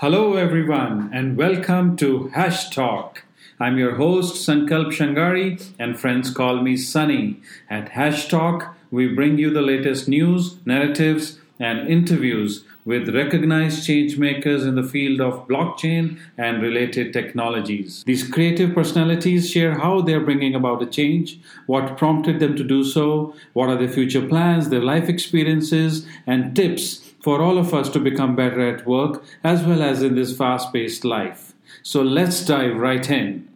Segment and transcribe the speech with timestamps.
[0.00, 3.22] Hello, everyone, and welcome to Hash Talk.
[3.58, 7.40] I'm your host, Sankalp Shangari, and friends call me Sunny.
[7.70, 14.68] At Hash Talk, we bring you the latest news, narratives, and interviews with recognized changemakers
[14.68, 18.04] in the field of blockchain and related technologies.
[18.04, 22.84] These creative personalities share how they're bringing about a change, what prompted them to do
[22.84, 27.88] so, what are their future plans, their life experiences, and tips for all of us
[27.88, 31.54] to become better at work as well as in this fast paced life.
[31.82, 33.48] So let's dive right in.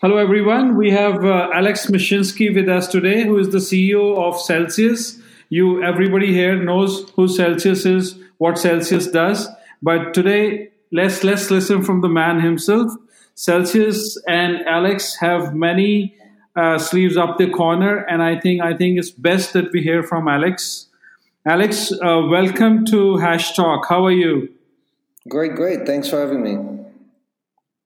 [0.00, 0.78] Hello, everyone.
[0.78, 5.20] We have uh, Alex Mashinsky with us today, who is the CEO of Celsius.
[5.50, 9.46] You, everybody here knows who Celsius is, what Celsius does.
[9.82, 12.90] But today, let's let's listen from the man himself.
[13.40, 16.14] Celsius and Alex have many
[16.56, 20.02] uh, sleeves up the corner, and I think I think it's best that we hear
[20.02, 20.88] from Alex.
[21.46, 23.86] Alex, uh, welcome to Hash Talk.
[23.88, 24.50] How are you?
[25.26, 25.86] Great, great.
[25.86, 26.58] Thanks for having me.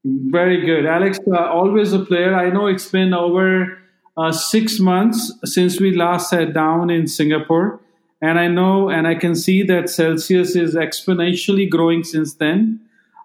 [0.04, 1.20] Very good, Alex.
[1.24, 2.34] Uh, always a player.
[2.34, 3.78] I know it's been over
[4.16, 7.78] uh, six months since we last sat down in Singapore,
[8.20, 12.80] and I know and I can see that Celsius is exponentially growing since then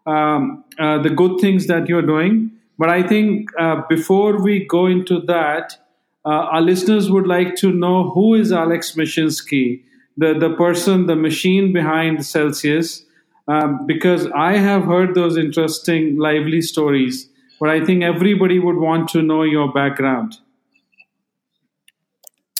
[0.05, 2.51] um, uh, the good things that you're doing.
[2.77, 5.77] But I think uh, before we go into that,
[6.25, 9.83] uh, our listeners would like to know who is Alex Mashinsky,
[10.17, 13.05] the, the person, the machine behind Celsius,
[13.47, 17.29] um, because I have heard those interesting, lively stories.
[17.59, 20.37] But I think everybody would want to know your background.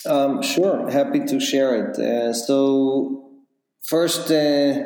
[0.06, 2.00] Um, sure, happy to share it.
[2.00, 3.30] Uh, so,
[3.82, 4.82] first, uh,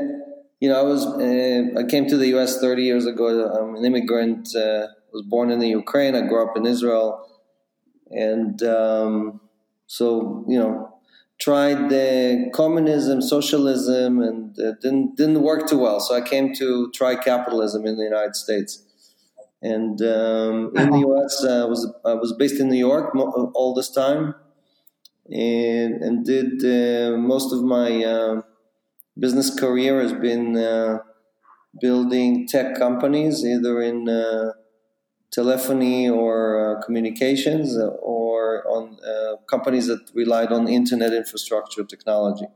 [0.63, 2.61] you know, I was uh, I came to the U.S.
[2.61, 3.25] 30 years ago.
[3.53, 4.55] I'm an immigrant.
[4.55, 6.15] Uh, was born in the Ukraine.
[6.15, 7.07] I grew up in Israel,
[8.09, 9.41] and um,
[9.87, 10.73] so you know,
[11.37, 15.99] tried the communism, socialism, and uh, didn't didn't work too well.
[15.99, 18.71] So I came to try capitalism in the United States.
[19.61, 23.13] And um, in the U.S., uh, I was I was based in New York
[23.53, 24.33] all this time,
[25.29, 28.43] and and did uh, most of my um,
[29.17, 30.99] business career has been uh,
[31.79, 34.51] building tech companies, either in uh,
[35.31, 42.47] telephony or uh, communications, or on uh, companies that relied on internet infrastructure technology.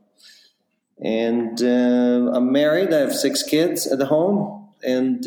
[1.02, 2.92] And uh, I'm married.
[2.92, 5.24] I have six kids at home, and,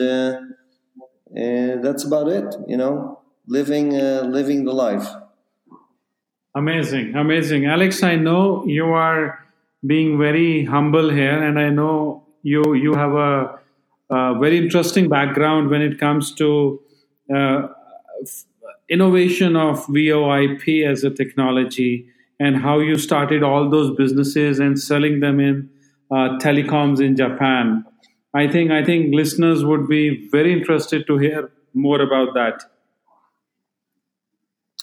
[1.33, 2.55] and that's about it.
[2.67, 5.07] You know, living living the life.
[6.53, 8.03] Amazing, amazing, Alex.
[8.03, 9.39] I know you are
[9.85, 13.59] being very humble here, and I know you you have a,
[14.09, 16.79] a very interesting background when it comes to
[17.33, 17.67] uh,
[18.89, 22.07] innovation of VoIP as a technology
[22.39, 25.69] and how you started all those businesses and selling them in
[26.11, 27.85] uh, telecoms in Japan.
[28.33, 32.63] I think I think listeners would be very interested to hear more about that.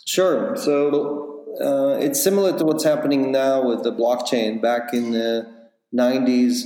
[0.06, 0.56] Sure.
[0.56, 4.60] So uh, it's similar to what's happening now with the blockchain.
[4.62, 5.52] Back in the
[5.94, 6.64] 90s,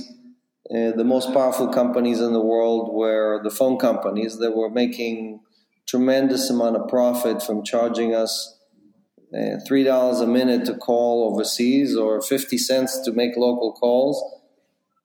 [0.69, 5.41] uh, the most powerful companies in the world were the phone companies that were making
[5.87, 8.57] tremendous amount of profit from charging us
[9.37, 14.23] uh, three dollars a minute to call overseas or 50 cents to make local calls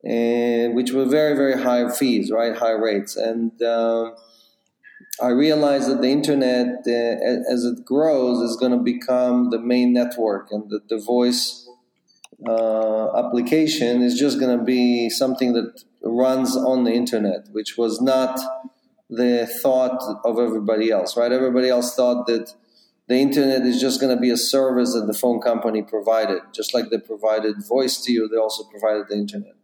[0.05, 4.15] uh, which were very very high fees right high rates and um,
[5.21, 9.93] I realize that the internet, uh, as it grows, is going to become the main
[9.93, 11.69] network, and that the voice
[12.47, 18.01] uh, application is just going to be something that runs on the internet, which was
[18.01, 18.39] not
[19.11, 21.33] the thought of everybody else, right?
[21.33, 22.55] Everybody else thought that
[23.09, 26.75] the internet is just going to be a service that the phone company provided, just
[26.75, 29.58] like they provided voice to you, they also provided the internet.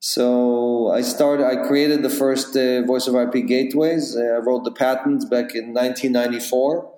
[0.00, 1.46] So I started.
[1.46, 4.16] I created the first uh, voice over IP gateways.
[4.16, 6.94] Uh, I wrote the patents back in 1994,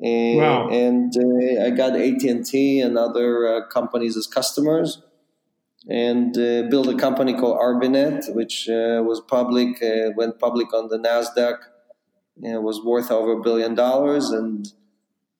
[0.00, 0.68] and, wow.
[0.68, 5.02] and uh, I got AT and T and other uh, companies as customers,
[5.88, 9.82] and uh, built a company called Arbinet, which uh, was public.
[10.16, 11.58] went public on the Nasdaq.
[12.42, 14.68] It was worth over a billion dollars, and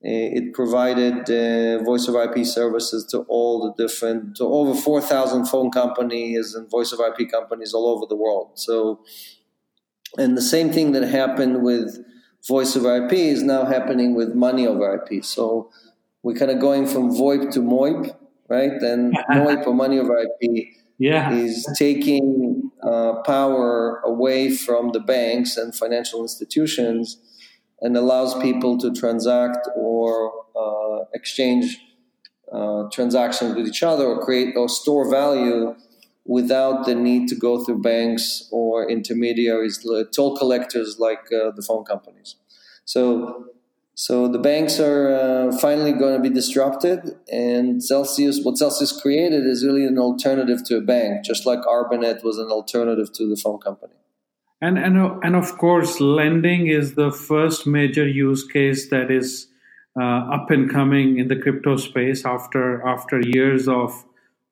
[0.07, 5.71] it provided uh, voice of IP services to all the different, to over 4,000 phone
[5.71, 8.51] companies and voice of IP companies all over the world.
[8.55, 9.01] So,
[10.19, 12.05] and the same thing that happened with
[12.47, 15.25] voice of IP is now happening with money over IP.
[15.25, 15.71] So
[16.23, 18.15] we're kind of going from VoIP to MOIP,
[18.49, 18.73] right?
[18.73, 20.69] And MOIP or money over IP
[20.99, 21.33] yeah.
[21.33, 27.19] is taking uh, power away from the banks and financial institutions
[27.85, 31.79] and allows people to transact or uh, uh, exchange
[32.53, 35.75] uh, transactions with each other or create or store value
[36.25, 41.85] without the need to go through banks or intermediaries, toll collectors like uh, the phone
[41.85, 42.37] companies.
[42.85, 43.47] So,
[43.95, 49.47] so the banks are uh, finally going to be disrupted, and Celsius, what Celsius created,
[49.47, 53.37] is really an alternative to a bank, just like Arbinet was an alternative to the
[53.37, 53.95] phone company.
[54.61, 59.49] And and and of course, lending is the first major use case that is
[60.01, 64.05] uh, up and coming in the crypto space after after years of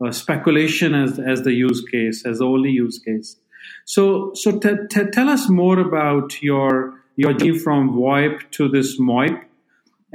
[0.05, 3.37] uh, speculation as as the use case as the only use case.
[3.85, 9.01] So so t- t- tell us more about your your journey from VoIP to this
[9.01, 9.41] MOIP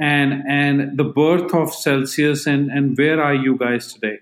[0.00, 4.18] and and the birth of Celsius and and where are you guys today?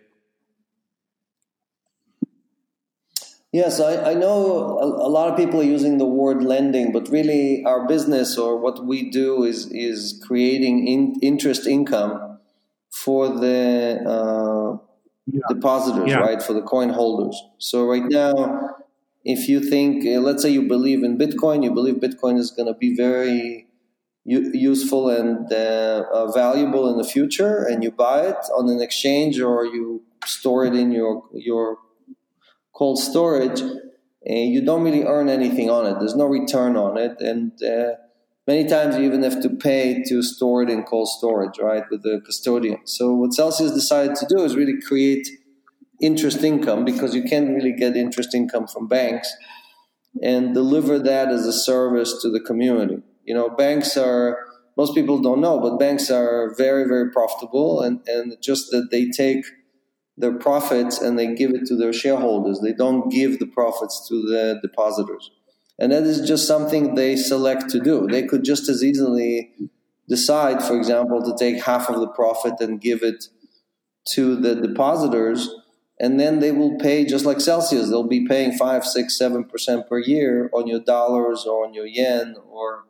[3.53, 7.09] Yes, I, I know a, a, lot of people are using the word lending, but
[7.09, 12.39] really our business or what we do is is creating in, interest income
[12.91, 14.79] for the uh,
[15.27, 15.41] yeah.
[15.49, 16.19] depositors, yeah.
[16.19, 16.43] right?
[16.43, 17.41] For the coin holders.
[17.59, 18.77] So right now,
[19.25, 22.67] if you think, uh, let's say you believe in Bitcoin, you believe Bitcoin is going
[22.67, 23.67] to be very
[24.25, 28.81] u- useful and uh, uh, valuable in the future, and you buy it on an
[28.81, 31.79] exchange or you store it in your your
[32.77, 35.99] cold storage, and you don't really earn anything on it.
[35.99, 37.95] There's no return on it, and uh,
[38.47, 42.03] many times you even have to pay to store it in cold storage, right, with
[42.03, 42.87] the custodian.
[42.87, 45.29] So what Celsius decided to do is really create
[46.01, 49.33] interest income because you can't really get interest income from banks
[50.23, 52.99] and deliver that as a service to the community.
[53.25, 54.39] You know, banks are
[54.77, 59.09] most people don't know, but banks are very, very profitable and, and just that they
[59.09, 59.45] take
[60.17, 62.61] their profits and they give it to their shareholders.
[62.61, 65.31] They don't give the profits to the depositors.
[65.79, 68.07] And that is just something they select to do.
[68.07, 69.53] They could just as easily
[70.09, 73.27] decide, for example, to take half of the profit and give it
[74.13, 75.51] to the depositors,
[75.99, 77.89] and then they will pay just like Celsius.
[77.89, 81.87] They'll be paying five, six, seven percent per year on your dollars or on your
[81.87, 82.85] yen or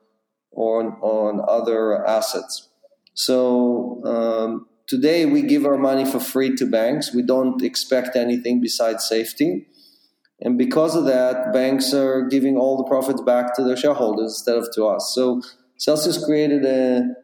[0.52, 2.68] on, on other assets.
[3.14, 7.14] So um, today we give our money for free to banks.
[7.14, 9.66] We don't expect anything besides safety.
[10.40, 14.56] And because of that, banks are giving all the profits back to their shareholders instead
[14.56, 15.12] of to us.
[15.14, 15.40] So
[15.78, 17.14] Celsius created a,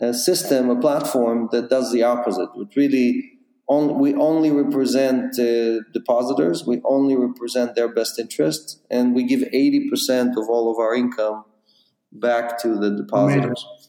[0.00, 2.48] a system, a platform that does the opposite.
[2.56, 3.32] It really
[3.68, 6.66] on, we only represent uh, depositors.
[6.66, 11.44] We only represent their best interest, and we give 80% of all of our income
[12.10, 13.64] back to the depositors.
[13.64, 13.81] Amazing.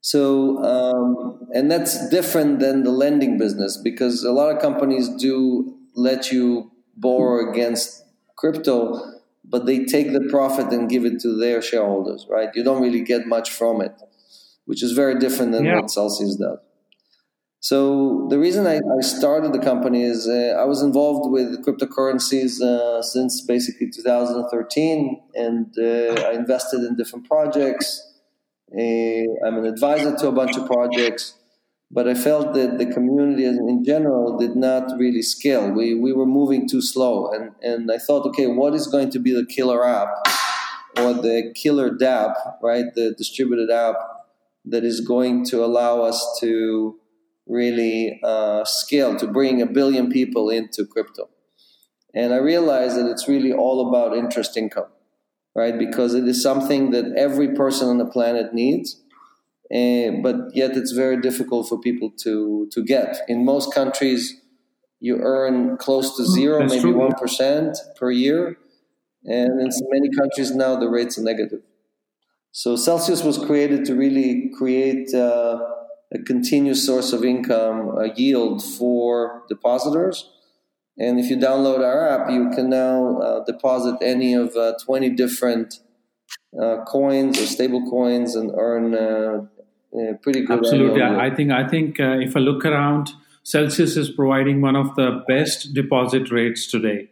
[0.00, 5.76] So, um, and that's different than the lending business because a lot of companies do
[5.94, 8.04] let you borrow against
[8.36, 9.00] crypto,
[9.44, 12.50] but they take the profit and give it to their shareholders, right?
[12.54, 13.92] You don't really get much from it,
[14.66, 15.76] which is very different than yeah.
[15.76, 16.58] what Celsius does.
[17.60, 22.60] So the reason I, I started the company is uh, I was involved with cryptocurrencies
[22.60, 28.07] uh, since basically 2013, and uh, I invested in different projects.
[28.72, 31.34] I'm an advisor to a bunch of projects
[31.90, 35.70] but I felt that the community in general did not really scale.
[35.70, 37.30] We, we were moving too slow.
[37.32, 40.08] And, and I thought, okay, what is going to be the killer app
[40.98, 42.84] or the killer dApp, right?
[42.94, 43.96] The distributed app
[44.66, 46.96] that is going to allow us to
[47.46, 51.30] really uh, scale, to bring a billion people into crypto.
[52.14, 54.88] And I realized that it's really all about interest income,
[55.58, 55.76] right?
[55.78, 59.02] Because it is something that every person on the planet needs
[59.74, 63.18] uh, but yet it's very difficult for people to to get.
[63.28, 64.40] In most countries,
[65.00, 68.56] you earn close to zero, That's maybe one percent per year,
[69.24, 71.60] and in many countries now the rates are negative.
[72.52, 75.60] So Celsius was created to really create uh,
[76.14, 80.30] a continuous source of income, a yield for depositors.
[80.98, 85.10] And if you download our app, you can now uh, deposit any of uh, 20
[85.10, 85.80] different
[86.60, 89.46] uh, coins or stable coins and earn uh,
[90.22, 90.58] pretty good.
[90.58, 93.10] Absolutely, I think I think uh, if I look around,
[93.42, 97.08] Celsius is providing one of the best deposit rates today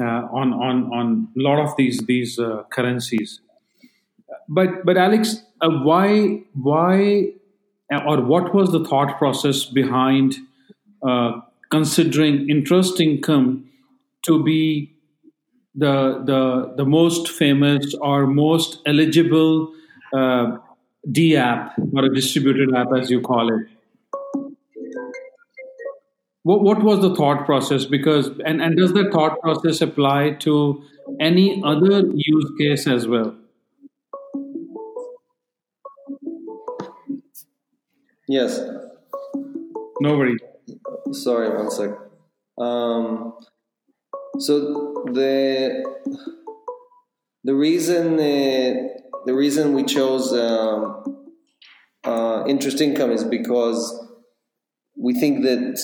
[0.00, 3.40] uh, on on on a lot of these these uh, currencies.
[4.48, 7.32] But but Alex, uh, why why
[8.06, 10.36] or what was the thought process behind
[11.06, 13.68] uh, considering interest income
[14.22, 14.92] to be
[15.74, 19.72] the the the most famous or most eligible
[20.12, 20.58] uh,
[21.10, 23.66] DApp or a distributed app, as you call it.
[26.42, 27.84] What, what was the thought process?
[27.84, 30.82] Because and, and does the thought process apply to
[31.20, 33.34] any other use case as well?
[38.28, 38.60] Yes.
[40.00, 40.40] No worries.
[41.12, 41.90] Sorry, one sec.
[42.58, 43.34] Um,
[44.38, 45.84] so the
[47.44, 48.74] the reason uh,
[49.26, 51.26] the reason we chose um,
[52.04, 53.80] uh, interest income is because
[54.96, 55.80] we think that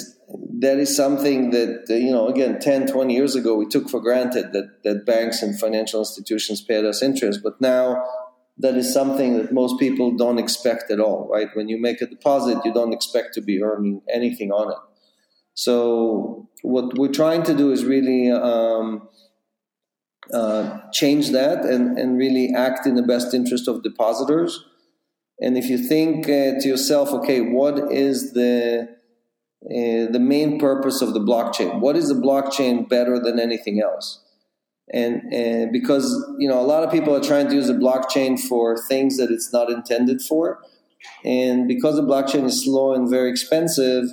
[0.60, 4.52] that is something that you know again 10 20 years ago we took for granted
[4.52, 8.02] that that banks and financial institutions paid us interest but now
[8.58, 12.06] that is something that most people don't expect at all right when you make a
[12.06, 14.78] deposit you don't expect to be earning anything on it
[15.54, 19.08] so what we're trying to do is really um,
[20.32, 24.64] uh, change that and, and really act in the best interest of depositors
[25.40, 28.88] and if you think uh, to yourself okay what is the
[29.64, 31.78] uh, the main purpose of the blockchain.
[31.78, 34.21] What is the blockchain better than anything else?
[34.90, 36.04] And, and because
[36.38, 39.30] you know a lot of people are trying to use the blockchain for things that
[39.30, 40.58] it's not intended for,
[41.24, 44.04] and because the blockchain is slow and very expensive,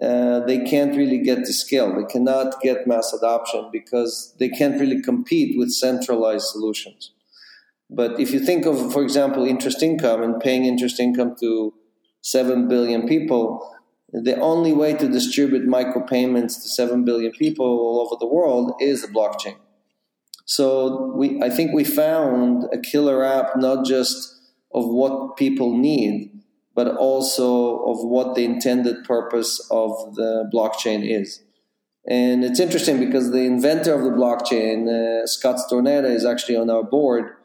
[0.00, 1.94] uh, they can't really get to scale.
[1.94, 7.12] They cannot get mass adoption because they can't really compete with centralized solutions.
[7.88, 11.74] But if you think of, for example, interest income and paying interest income to
[12.22, 13.70] 7 billion people,
[14.12, 19.04] the only way to distribute micropayments to 7 billion people all over the world is
[19.04, 19.56] a blockchain.
[20.44, 24.40] So we, I think we found a killer app not just
[24.74, 26.30] of what people need,
[26.74, 31.42] but also of what the intended purpose of the blockchain is.
[32.08, 36.68] And it's interesting because the inventor of the blockchain, uh, Scott Stornetta, is actually on
[36.68, 37.36] our board.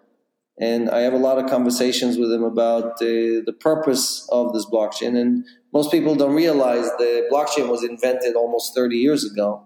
[0.59, 4.65] And I have a lot of conversations with him about uh, the purpose of this
[4.65, 5.15] blockchain.
[5.15, 9.63] And most people don't realize the blockchain was invented almost 30 years ago.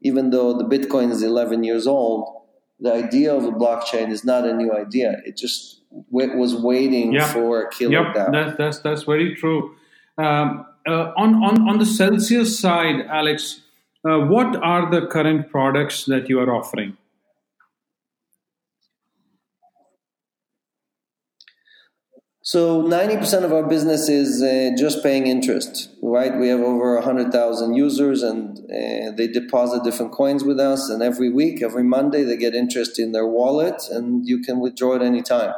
[0.00, 2.39] Even though the Bitcoin is 11 years old,
[2.80, 5.20] the idea of a blockchain is not a new idea.
[5.24, 5.82] It just
[6.12, 8.14] w- was waiting for a killer yep.
[8.14, 9.74] That, that's, that's very true.
[10.18, 13.62] Um, uh, on, on, on the Celsius side, Alex,
[14.08, 16.96] uh, what are the current products that you are offering?
[22.42, 26.34] So 90% of our business is uh, just paying interest, right?
[26.38, 30.88] We have over 100,000 users and uh, they deposit different coins with us.
[30.88, 34.94] And every week, every Monday, they get interest in their wallet and you can withdraw
[34.94, 35.52] it anytime.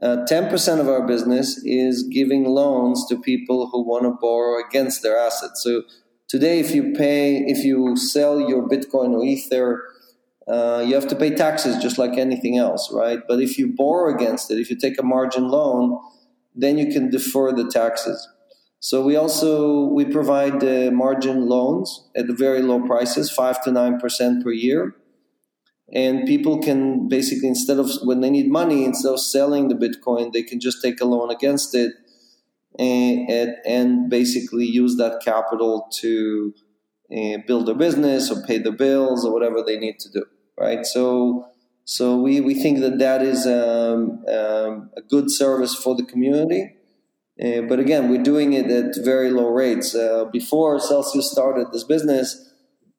[0.00, 5.02] Uh, 10% of our business is giving loans to people who want to borrow against
[5.02, 5.62] their assets.
[5.64, 5.82] So
[6.28, 9.88] today, if you pay, if you sell your Bitcoin or Ether,
[10.48, 13.20] uh, you have to pay taxes just like anything else, right?
[13.28, 15.98] But if you borrow against it, if you take a margin loan,
[16.54, 18.28] then you can defer the taxes.
[18.80, 24.00] So we also we provide uh, margin loans at very low prices, five to nine
[24.00, 24.96] percent per year,
[25.92, 30.32] and people can basically instead of when they need money instead of selling the Bitcoin,
[30.32, 31.92] they can just take a loan against it
[32.76, 36.52] and and, and basically use that capital to
[37.12, 40.24] uh, build their business or pay the bills or whatever they need to do.
[40.58, 40.84] Right.
[40.86, 41.52] So
[41.84, 46.76] so we, we think that that is um, um, a good service for the community.
[47.42, 49.94] Uh, but again, we're doing it at very low rates.
[49.94, 52.52] Uh, before Celsius started this business,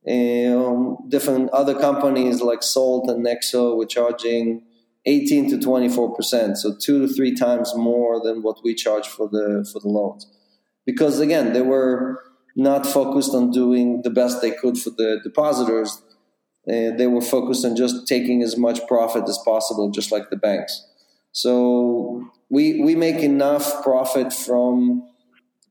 [0.10, 4.63] um, different other companies like Salt and Nexo were charging
[5.05, 9.29] 18 to 24 percent, so two to three times more than what we charge for
[9.29, 10.27] the for the loans.
[10.86, 12.22] Because again, they were
[12.55, 16.01] not focused on doing the best they could for the depositors
[16.67, 20.38] uh, they were focused on just taking as much profit as possible, just like the
[20.38, 20.88] banks.
[21.33, 25.05] So we we make enough profit from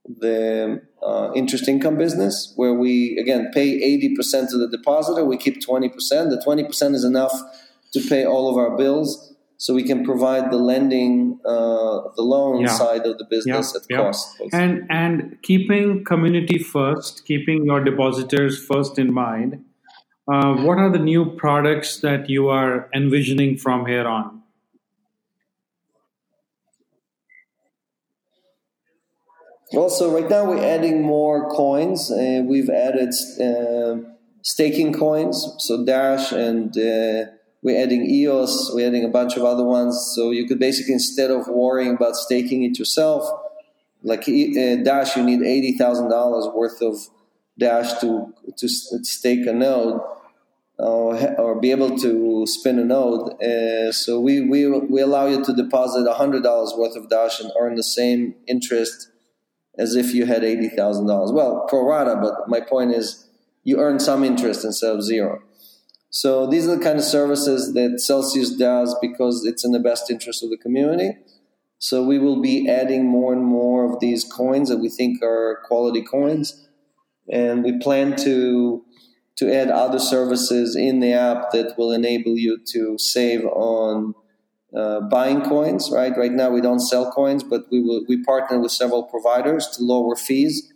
[0.04, 5.38] the uh, interest income business, where we again pay eighty percent to the depositor, we
[5.38, 6.28] keep twenty percent.
[6.28, 7.32] The twenty percent is enough
[7.94, 12.62] to pay all of our bills, so we can provide the lending, uh, the loan
[12.62, 12.68] yeah.
[12.68, 13.98] side of the business yeah.
[13.98, 14.40] at cost.
[14.52, 19.64] And and keeping community first, keeping your depositors first in mind
[20.28, 24.42] uh, what are the new products that you are envisioning from here on?
[29.72, 32.10] Well, so right now we're adding more coins.
[32.10, 34.06] Uh, we've added uh,
[34.42, 37.30] staking coins, so Dash, and uh,
[37.62, 38.72] we're adding EOS.
[38.74, 40.12] We're adding a bunch of other ones.
[40.14, 43.24] So you could basically, instead of worrying about staking it yourself,
[44.02, 46.96] like uh, Dash, you need eighty thousand dollars worth of
[47.58, 50.00] Dash to to stake a node
[50.82, 53.40] or, or be able to spin a node.
[53.42, 57.76] Uh, so we, we, we allow you to deposit $100 worth of Dash and earn
[57.76, 59.08] the same interest
[59.78, 61.32] as if you had $80,000.
[61.32, 63.28] Well, pro rata, but my point is
[63.64, 65.42] you earn some interest instead of zero.
[66.14, 70.10] So these are the kind of services that Celsius does because it's in the best
[70.10, 71.16] interest of the community.
[71.78, 75.62] So we will be adding more and more of these coins that we think are
[75.64, 76.68] quality coins,
[77.28, 78.84] and we plan to
[79.36, 84.14] to add other services in the app that will enable you to save on
[84.76, 85.90] uh, buying coins.
[85.90, 89.66] Right, right now we don't sell coins, but we will we partner with several providers
[89.78, 90.71] to lower fees,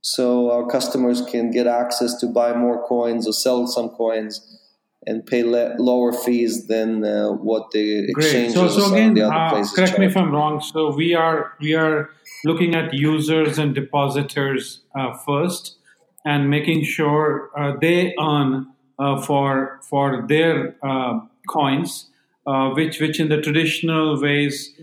[0.00, 4.58] so our customers can get access to buy more coins or sell some coins
[5.06, 8.70] and pay le- lower fees than uh, what the exchanges Great.
[8.70, 10.00] So, so again, the other uh, places correct charge.
[10.00, 10.60] me if I'm wrong.
[10.60, 12.10] So we are we are
[12.44, 15.76] looking at users and depositors uh, first,
[16.24, 22.10] and making sure uh, they earn uh, for for their uh, coins,
[22.46, 24.74] uh, which which in the traditional ways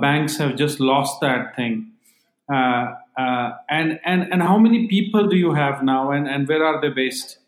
[0.00, 1.90] banks have just lost that thing.
[3.16, 6.90] And and and how many people do you have now, and and where are they
[6.90, 7.38] based?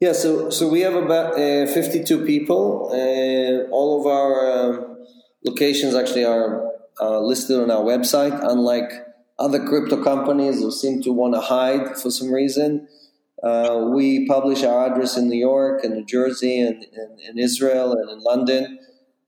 [0.00, 2.88] Yeah, so so we have about uh, 52 people.
[2.90, 4.96] Uh, all of our um,
[5.44, 6.70] locations actually are
[7.00, 8.90] uh, listed on our website, unlike
[9.38, 12.88] other crypto companies who seem to want to hide for some reason.
[13.42, 16.84] Uh, we publish our address in New York and New Jersey and
[17.28, 18.78] in Israel and in London.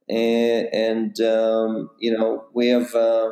[0.08, 3.30] And, and um, you know, we have uh,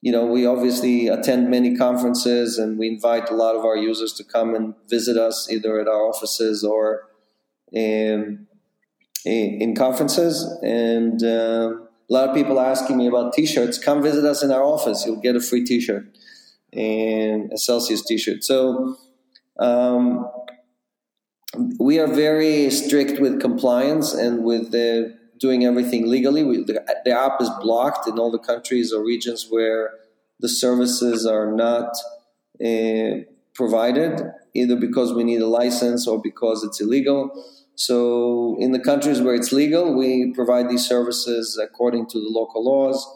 [0.00, 4.12] you know, we obviously attend many conferences and we invite a lot of our users
[4.14, 7.08] to come and visit us either at our offices or
[7.72, 8.46] in,
[9.24, 10.44] in conferences.
[10.62, 11.74] And uh,
[12.08, 13.78] a lot of people asking me about t-shirts.
[13.78, 15.04] Come visit us in our office.
[15.04, 16.06] You'll get a free t-shirt
[16.72, 18.44] and a Celsius t-shirt.
[18.44, 18.96] So
[19.58, 20.30] um,
[21.80, 26.44] we are very strict with compliance and with the doing everything legally.
[26.44, 29.90] We, the, the, app is blocked in all the countries or regions where
[30.40, 31.96] the services are not
[32.64, 34.22] uh, provided,
[34.54, 37.44] either because we need a license or because it's illegal.
[37.74, 42.64] So, in the countries where it's legal, we provide these services according to the local
[42.64, 43.06] laws.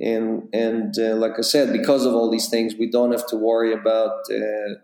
[0.00, 3.36] And, and uh, like I said, because of all these things, we don't have to
[3.36, 4.74] worry about uh,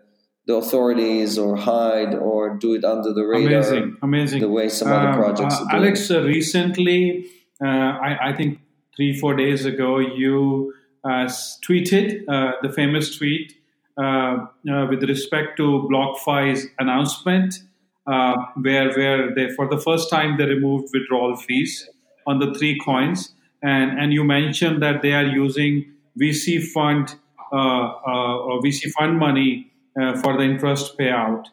[0.47, 3.59] the authorities or hide or do it under the radar.
[3.59, 4.41] Amazing, amazing.
[4.41, 7.27] The way some other um, projects uh, Alex, uh, recently,
[7.63, 8.59] uh, I, I, think
[8.95, 10.73] three, four days ago, you
[11.03, 11.29] uh,
[11.67, 13.53] tweeted uh, the famous tweet
[13.97, 17.59] with respect to BlockFi's announcement,
[18.05, 21.87] where, where they, for the first time, they removed withdrawal fees
[22.25, 23.33] on the three coins.
[23.61, 27.13] And, and you mentioned that they are using VC fund
[27.51, 31.45] or VC fund money uh, for the interest payout.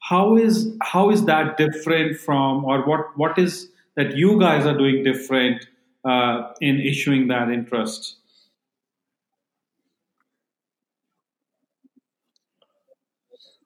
[0.00, 4.76] How is how is that different from, or what what is that you guys are
[4.76, 5.66] doing different
[6.04, 8.16] uh, in issuing that interest?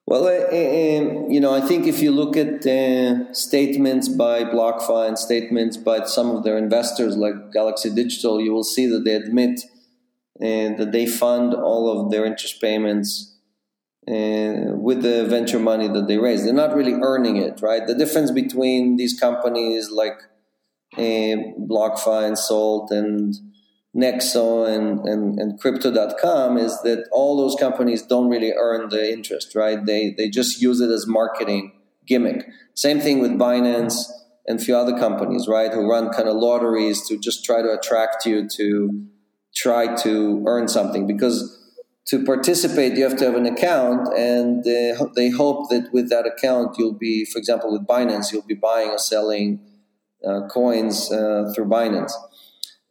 [0.06, 5.08] Well, uh, um, you know, I think if you look at uh, statements by BlockFi
[5.08, 9.14] and statements by some of their investors, like Galaxy Digital, you will see that they
[9.14, 9.60] admit
[10.40, 13.37] uh, that they fund all of their interest payments
[14.08, 16.44] uh, with the venture money that they raise.
[16.44, 17.86] They're not really earning it, right?
[17.86, 20.18] The difference between these companies like
[20.96, 21.36] uh,
[21.68, 23.34] BlockFi and Salt and
[23.94, 29.54] Nexo and, and, and Crypto.com is that all those companies don't really earn the interest,
[29.54, 29.84] right?
[29.84, 31.72] They, they just use it as marketing
[32.06, 32.46] gimmick.
[32.74, 34.04] Same thing with Binance
[34.46, 37.72] and a few other companies, right, who run kind of lotteries to just try to
[37.72, 39.06] attract you to
[39.54, 41.57] try to earn something because
[42.08, 46.26] to participate, you have to have an account, and uh, they hope that with that
[46.26, 49.60] account, you'll be, for example, with Binance, you'll be buying or selling
[50.26, 52.12] uh, coins uh, through Binance.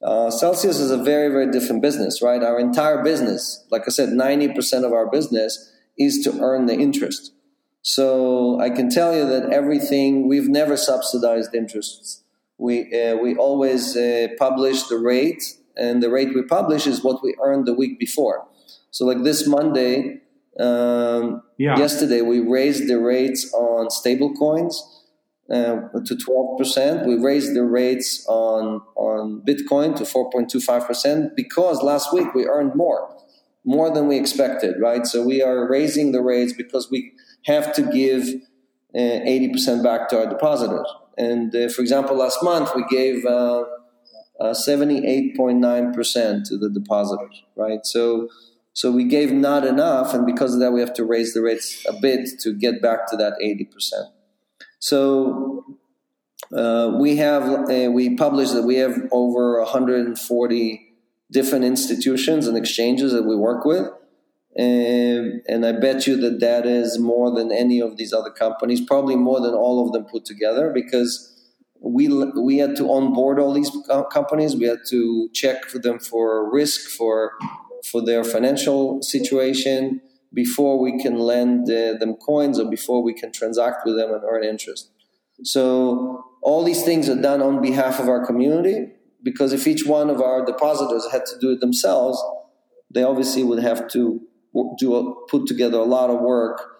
[0.04, 2.44] Uh, Celsius is a very, very different business, right?
[2.44, 7.34] Our entire business, like I said, 90% of our business is to earn the interest.
[7.82, 12.24] So I can tell you that everything, we've never subsidized interests.
[12.60, 15.42] We, uh, we always uh, publish the rate,
[15.76, 18.46] and the rate we publish is what we earned the week before.
[18.98, 20.22] So, like this Monday,
[20.60, 21.78] um, yeah.
[21.78, 24.84] yesterday, we raised the rates on stable coins
[25.52, 27.06] uh, to 12%.
[27.06, 33.16] We raised the rates on, on Bitcoin to 4.25% because last week we earned more,
[33.64, 35.06] more than we expected, right?
[35.06, 37.12] So, we are raising the rates because we
[37.46, 38.24] have to give
[38.96, 40.88] uh, 80% back to our depositors.
[41.20, 43.64] And uh, for example, last month we gave uh,
[44.42, 47.86] 78.9% to the depositors, right?
[47.86, 48.30] So,
[48.78, 51.84] so we gave not enough, and because of that, we have to raise the rates
[51.90, 53.66] a bit to get back to that 80%.
[54.78, 55.66] So
[56.56, 60.94] uh, we have uh, we published that we have over 140
[61.32, 63.88] different institutions and exchanges that we work with,
[64.56, 68.80] and, and I bet you that that is more than any of these other companies,
[68.80, 71.34] probably more than all of them put together, because
[71.82, 73.76] we we had to onboard all these
[74.12, 74.56] companies.
[74.56, 77.32] We had to check for them for risk, for
[77.92, 80.02] for their financial situation
[80.34, 84.24] before we can lend uh, them coins or before we can transact with them and
[84.30, 84.92] earn interest.
[85.44, 88.92] So all these things are done on behalf of our community
[89.24, 92.22] because if each one of our depositors had to do it themselves,
[92.94, 94.22] they obviously would have to
[94.80, 96.78] do a, put together a lot of work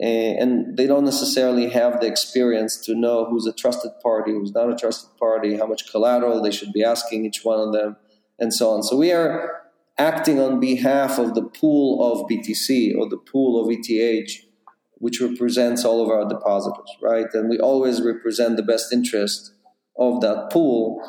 [0.00, 4.70] and they don't necessarily have the experience to know who's a trusted party, who's not
[4.70, 7.96] a trusted party, how much collateral they should be asking each one of them,
[8.38, 8.82] and so on.
[8.82, 9.62] So we are
[9.98, 14.44] acting on behalf of the pool of BTC or the pool of ETH,
[14.98, 17.26] which represents all of our depositors, right?
[17.32, 19.52] And we always represent the best interest
[19.98, 21.02] of that pool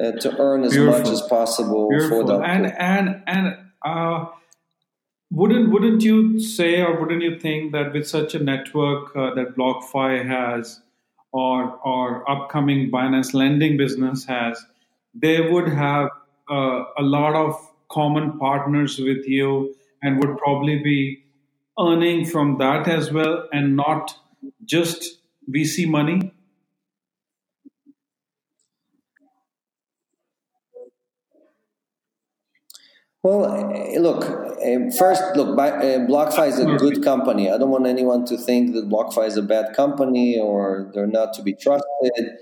[0.00, 1.00] uh, to earn as Beautiful.
[1.00, 2.20] much as possible Beautiful.
[2.20, 2.44] for that.
[2.44, 2.74] And pool.
[2.78, 4.26] and and uh,
[5.30, 9.56] wouldn't wouldn't you say or wouldn't you think that with such a network uh, that
[9.56, 10.80] BlockFi has
[11.32, 14.64] or or upcoming Binance lending business has,
[15.14, 16.10] they would have
[16.50, 21.24] uh, a lot of common partners with you and would probably be
[21.78, 24.14] earning from that as well and not
[24.64, 25.18] just
[25.50, 26.32] VC money?
[33.22, 34.24] Well, eh, look,
[34.62, 37.50] eh, first, look, eh, BlockFi is a good company.
[37.50, 41.32] I don't want anyone to think that BlockFi is a bad company or they're not
[41.34, 42.38] to be trusted.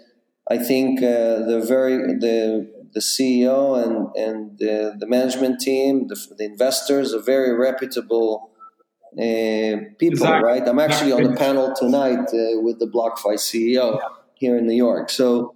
[0.49, 6.17] I think uh, the very the the CEO and and the, the management team, the,
[6.39, 8.51] the, investors, are very reputable
[9.19, 10.51] uh, people, exactly.
[10.51, 10.67] right?
[10.67, 14.01] I'm actually on the panel tonight uh, with the BlockFi CEO
[14.35, 15.55] here in New York, so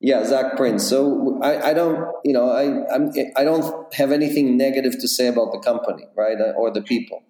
[0.00, 0.86] yeah, Zac Prince.
[0.86, 5.26] So I, I don't, you know, I I'm, I don't have anything negative to say
[5.26, 7.22] about the company, right, or the people.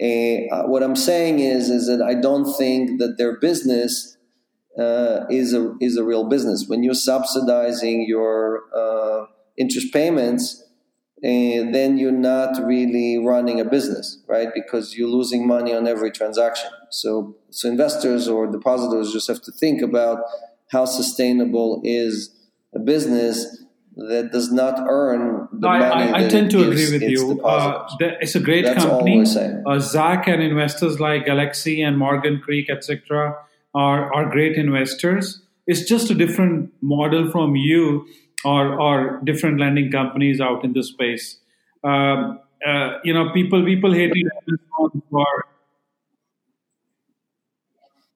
[0.00, 4.16] Uh, what I'm saying is, is that I don't think that their business
[4.78, 6.66] uh, is a is a real business.
[6.68, 10.64] When you're subsidizing your uh, interest payments,
[11.22, 14.48] and then you're not really running a business, right?
[14.54, 16.70] Because you're losing money on every transaction.
[16.90, 20.24] So, so investors or depositors just have to think about
[20.70, 22.34] how sustainable is
[22.74, 23.64] a business
[23.96, 26.10] that does not earn the I, money.
[26.12, 27.42] I, I tend to agree with you.
[27.42, 27.86] Uh,
[28.20, 29.24] it's a great That's company.
[29.66, 33.36] Uh, Zac and investors like Galaxy and Morgan Creek, etc.,
[33.74, 35.42] are are great investors.
[35.66, 38.06] It's just a different model from you
[38.44, 41.38] or or different lending companies out in the space.
[41.84, 44.60] Um, uh, you know, people people hate it
[45.10, 45.44] for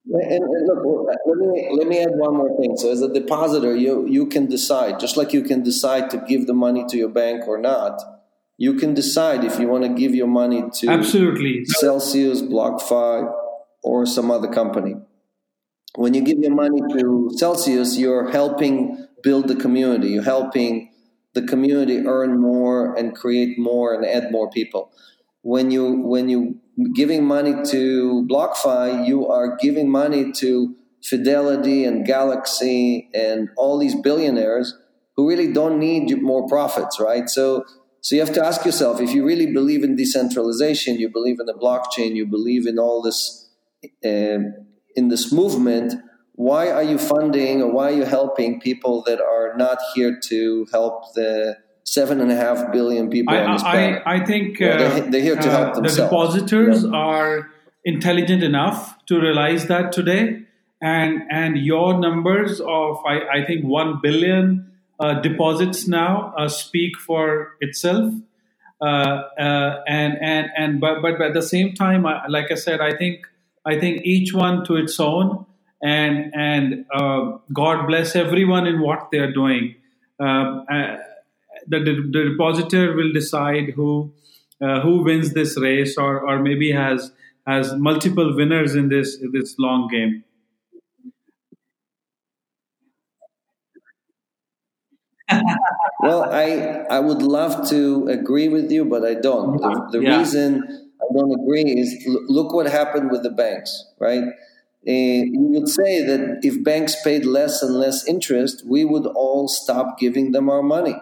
[0.07, 2.77] and, and, look, let me let me add one more thing.
[2.77, 6.47] So, as a depositor, you you can decide, just like you can decide to give
[6.47, 8.03] the money to your bank or not.
[8.59, 13.33] You can decide if you want to give your money to absolutely Celsius, BlockFi,
[13.83, 14.97] or some other company.
[15.97, 20.09] When you give your money to Celsius, you're helping build the community.
[20.11, 20.91] You're helping
[21.35, 24.93] the community earn more and create more and add more people.
[25.43, 26.61] When you when you
[26.95, 33.95] giving money to BlockFi, you are giving money to Fidelity and Galaxy and all these
[33.95, 34.75] billionaires
[35.17, 37.29] who really don't need more profits, right?
[37.29, 37.65] So,
[38.01, 41.47] so you have to ask yourself if you really believe in decentralization, you believe in
[41.47, 43.51] the blockchain, you believe in all this,
[44.05, 44.39] uh,
[44.95, 45.95] in this movement.
[46.37, 50.67] Why are you funding or why are you helping people that are not here to
[50.73, 54.03] help the seven and a half billion people I, on this planet.
[54.05, 55.97] I, I think uh, they're, they're, here to help uh, themselves.
[55.97, 57.51] The depositors are
[57.85, 60.43] intelligent enough to realize that today,
[60.81, 66.99] and and your numbers of I, I think one billion uh, deposits now uh, speak
[66.99, 68.13] for itself.
[68.81, 72.95] Uh, uh, and and and but but at the same time, like I said, I
[72.97, 73.27] think
[73.67, 75.47] I think each one to its own,
[75.83, 79.77] and and uh, God bless everyone in what they are doing.
[80.21, 80.99] Uh, uh,
[81.67, 84.13] the, the depositor will decide who
[84.63, 87.11] uh, who wins this race or or maybe has
[87.47, 90.25] has multiple winners in this this long game.
[96.01, 99.57] Well i i would love to agree with you but i don't.
[99.57, 100.19] The, the yeah.
[100.19, 100.84] reason
[101.15, 101.89] don't agree is
[102.29, 104.25] look what happened with the banks right
[104.87, 109.49] uh, you would say that if banks paid less and less interest, we would all
[109.49, 110.95] stop giving them our money.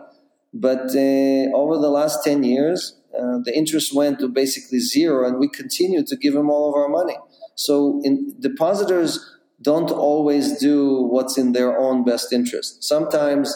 [0.55, 5.38] But uh, over the last 10 years, uh, the interest went to basically zero, and
[5.38, 7.16] we continue to give them all of our money.
[7.57, 9.18] So in, depositors
[9.61, 12.85] don't always do what's in their own best interest.
[12.85, 13.53] Sometimes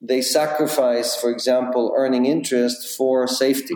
[0.00, 3.74] they sacrifice, for example, earning interest for safety.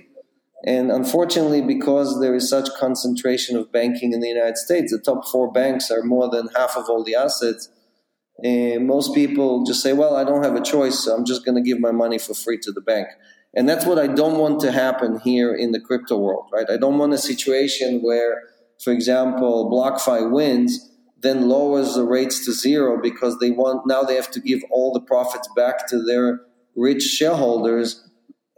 [0.65, 5.27] And unfortunately, because there is such concentration of banking in the United States, the top
[5.27, 7.71] four banks are more than half of all the assets.
[8.45, 11.57] And most people just say, well, I don't have a choice, so I'm just going
[11.57, 13.09] to give my money for free to the bank.
[13.55, 16.69] And that's what I don't want to happen here in the crypto world, right?
[16.71, 18.43] I don't want a situation where,
[18.83, 24.15] for example, BlockFi wins, then lowers the rates to zero because they want now they
[24.15, 26.41] have to give all the profits back to their
[26.77, 28.09] rich shareholders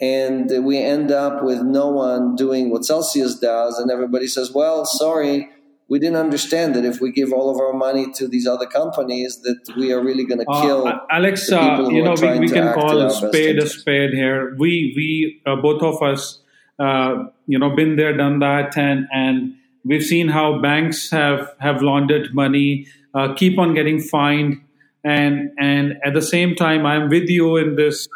[0.02, 4.84] and we end up with no one doing what Celsius does, and everybody says, "Well,
[4.84, 5.48] sorry,
[5.88, 9.40] we didn't understand that if we give all of our money to these other companies,
[9.42, 12.48] that we are really going to uh, kill." Uh, Alex, uh, you know, we, we
[12.48, 14.56] can call a spade a spade here.
[14.58, 16.40] We we uh, both of us,
[16.80, 21.80] uh, you know, been there, done that, and and we've seen how banks have have
[21.80, 24.60] laundered money, uh, keep on getting fined,
[25.04, 28.08] and and at the same time, I'm with you in this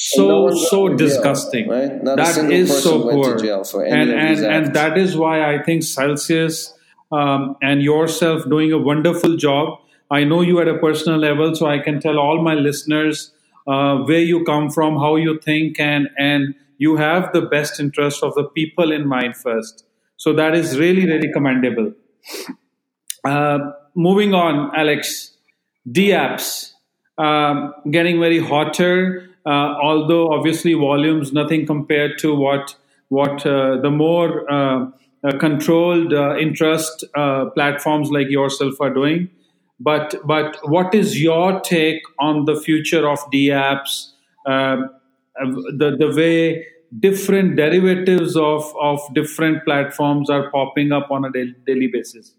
[0.00, 2.04] so so disgusting jail, right?
[2.04, 3.36] that is so poor.
[3.84, 6.72] and and, and that is why i think celsius
[7.10, 9.78] um, and yourself doing a wonderful job.
[10.10, 13.32] I know you at a personal level so i can tell all my listeners
[13.66, 18.22] uh, where you come from how you think and and you have the best interest
[18.22, 19.84] of the people in mind first.
[20.16, 21.92] So that is really really commendable.
[23.24, 23.58] Uh,
[23.96, 25.32] moving on alex.
[25.88, 26.72] Dapps
[27.16, 32.74] um, getting very hotter Uh, although obviously volumes nothing compared to what
[33.08, 34.90] what uh, the more uh,
[35.24, 37.04] uh controlled uh, interest
[37.54, 39.28] platforms like yourself are doing.
[39.80, 44.12] But but what is your take on the future of dApps?
[44.44, 46.66] the the way
[47.00, 52.34] different derivatives of, of different platforms are popping up on a daily basis?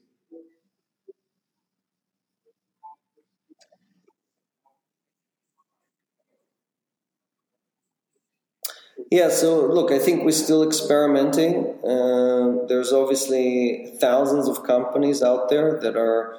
[9.12, 11.65] Yeah, so look, I think we're still experimenting.
[11.84, 16.36] Uh, there's obviously thousands of companies out there that are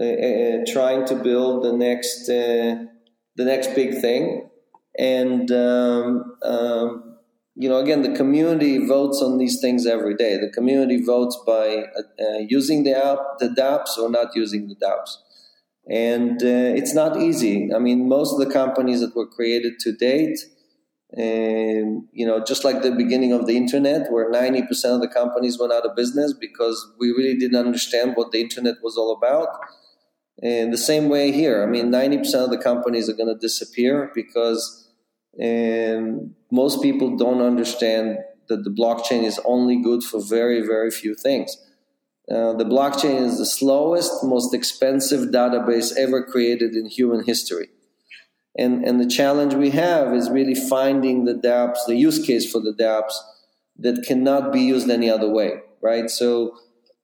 [0.00, 2.86] uh, uh, trying to build the next uh,
[3.36, 4.50] the next big thing,
[4.98, 7.18] and um, um,
[7.54, 10.36] you know, again, the community votes on these things every day.
[10.38, 14.74] The community votes by uh, uh, using the app, the DApps, or not using the
[14.74, 15.16] DApps.
[15.88, 17.72] And it's not easy.
[17.74, 20.38] I mean, most of the companies that were created to date
[21.12, 25.58] and you know just like the beginning of the internet where 90% of the companies
[25.58, 29.48] went out of business because we really didn't understand what the internet was all about.
[30.42, 34.12] And the same way here i mean 90% of the companies are going to disappear
[34.14, 34.88] because
[35.38, 38.18] and most people don't understand
[38.48, 41.56] that the blockchain is only good for very very few things.
[42.30, 47.68] Uh, the blockchain is the slowest most expensive database ever created in human history
[48.58, 52.60] and, and the challenge we have is really finding the dApps, the use case for
[52.60, 53.12] the dApps
[53.78, 56.10] that cannot be used any other way, right?
[56.10, 56.56] So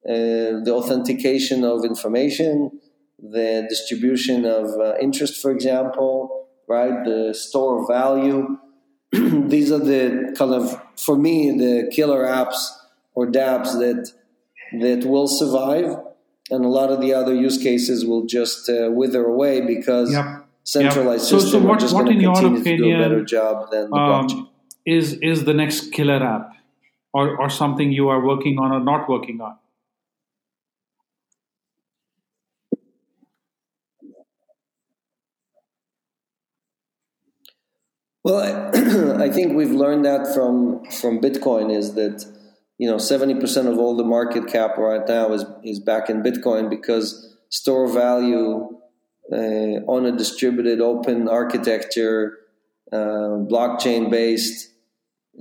[0.06, 2.80] uh, the authentication of information,
[3.20, 7.04] the distribution of uh, interest, for example, right?
[7.04, 8.58] The store of value.
[9.12, 12.68] These are the kind of, for me, the killer apps
[13.14, 14.12] or dApps that
[14.80, 15.96] that will survive,
[16.50, 20.43] and a lot of the other use cases will just uh, wither away because yep
[20.64, 21.30] centralized yep.
[21.30, 21.62] so, system.
[21.62, 24.48] So, what, what in your opinion, a better job than the um, blockchain.
[24.86, 26.50] Is is the next killer app,
[27.14, 29.56] or or something you are working on or not working on?
[38.24, 42.24] Well, I, I think we've learned that from from Bitcoin is that
[42.78, 46.22] you know seventy percent of all the market cap right now is is back in
[46.22, 48.68] Bitcoin because store value
[49.32, 52.38] uh, on a distributed open architecture,
[52.92, 54.70] uh, blockchain based,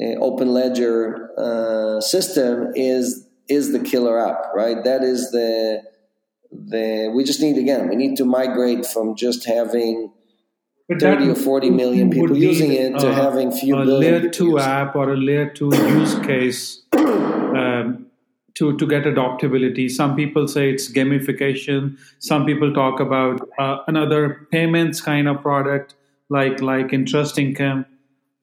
[0.02, 4.84] uh, open ledger uh, system is is the killer app, right?
[4.84, 5.84] That is the
[6.52, 10.12] the we just need again we need to migrate from just having.
[10.90, 14.98] But 30 or 40 million people using it to having few a layer 2 app
[14.98, 16.83] or a layer 2 use case
[18.56, 19.90] to to get adoptability.
[19.90, 21.98] Some people say it's gamification.
[22.20, 25.96] Some people talk about uh, another payments kind of product
[26.30, 27.86] like like interest income.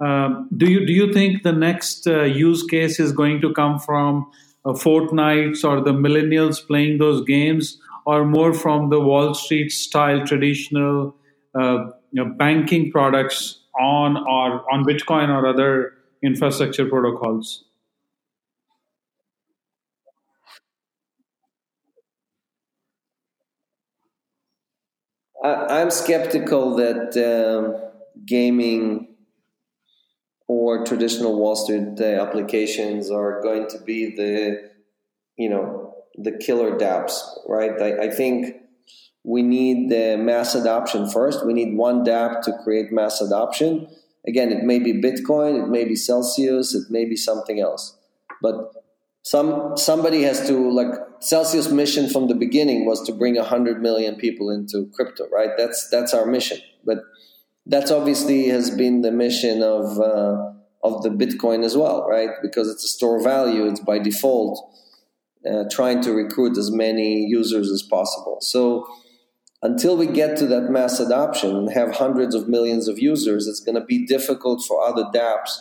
[0.00, 3.78] Um, do you do you think the next uh, use case is going to come
[3.78, 4.30] from
[4.64, 11.14] uh, or the millennials playing those games, or more from the Wall Street style traditional
[11.54, 15.92] uh, you know, banking products on or on Bitcoin or other
[16.22, 17.64] infrastructure protocols?
[25.42, 27.90] I, am skeptical that um,
[28.26, 29.16] gaming
[30.46, 34.70] or traditional Wall Street uh, applications are going to be the,
[35.36, 37.12] you know, the killer dApps,
[37.48, 37.80] right?
[37.80, 38.56] I, I think
[39.24, 41.46] we need the mass adoption first.
[41.46, 43.88] We need one dApp to create mass adoption.
[44.26, 47.96] Again, it may be Bitcoin, it may be Celsius, it may be something else.
[48.42, 48.79] But
[49.22, 54.16] some somebody has to like Celsius' mission from the beginning was to bring hundred million
[54.16, 55.50] people into crypto, right?
[55.56, 56.58] That's that's our mission.
[56.84, 56.98] But
[57.66, 60.52] that's obviously has been the mission of uh,
[60.82, 62.30] of the Bitcoin as well, right?
[62.42, 63.66] Because it's a store of value.
[63.66, 64.74] It's by default
[65.48, 68.38] uh, trying to recruit as many users as possible.
[68.40, 68.86] So
[69.62, 73.60] until we get to that mass adoption and have hundreds of millions of users, it's
[73.60, 75.58] going to be difficult for other dApps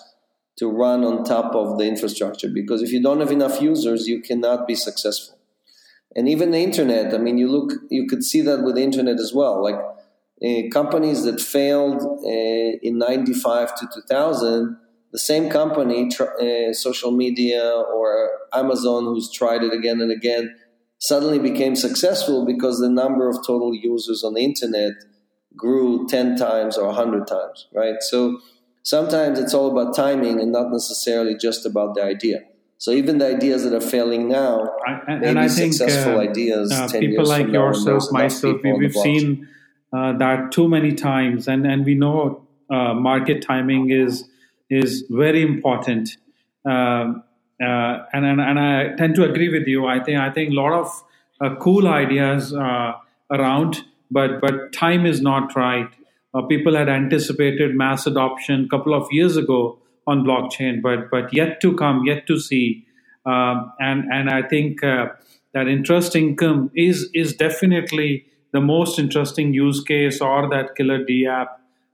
[0.59, 4.21] to run on top of the infrastructure because if you don't have enough users, you
[4.21, 5.37] cannot be successful.
[6.15, 9.19] And even the internet, I mean, you look, you could see that with the internet
[9.19, 9.63] as well.
[9.63, 9.79] Like
[10.43, 14.77] uh, companies that failed uh, in 95 to 2000,
[15.11, 20.55] the same company, tr- uh, social media or Amazon, who's tried it again and again,
[20.99, 24.93] suddenly became successful because the number of total users on the internet
[25.55, 28.01] grew 10 times or 100 times, right?
[28.01, 28.39] So
[28.89, 32.39] sometimes it's all about timing and not necessarily just about the idea.
[32.79, 36.71] So even the ideas that are failing now, I, and, I think successful uh, ideas.
[36.71, 39.47] Uh, people like yourself, myself, we, have seen
[39.93, 44.23] uh, that too many times, and and we know uh, market timing is
[44.69, 46.15] is very important.
[46.65, 47.23] Um,
[47.61, 49.85] uh, and, and and I tend to agree with you.
[49.85, 51.03] I think I think a lot of
[51.41, 52.93] uh, cool ideas uh,
[53.29, 55.89] around, but but time is not right.
[56.33, 61.33] Uh, people had anticipated mass adoption a couple of years ago on blockchain, but but
[61.33, 62.85] yet to come, yet to see.
[63.25, 65.07] Um, and and I think uh,
[65.53, 71.47] that interest income is is definitely the most interesting use case or that killer dApp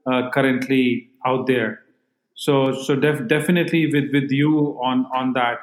[0.06, 1.82] uh, currently out there.
[2.36, 5.60] So so def- definitely with with you on on that.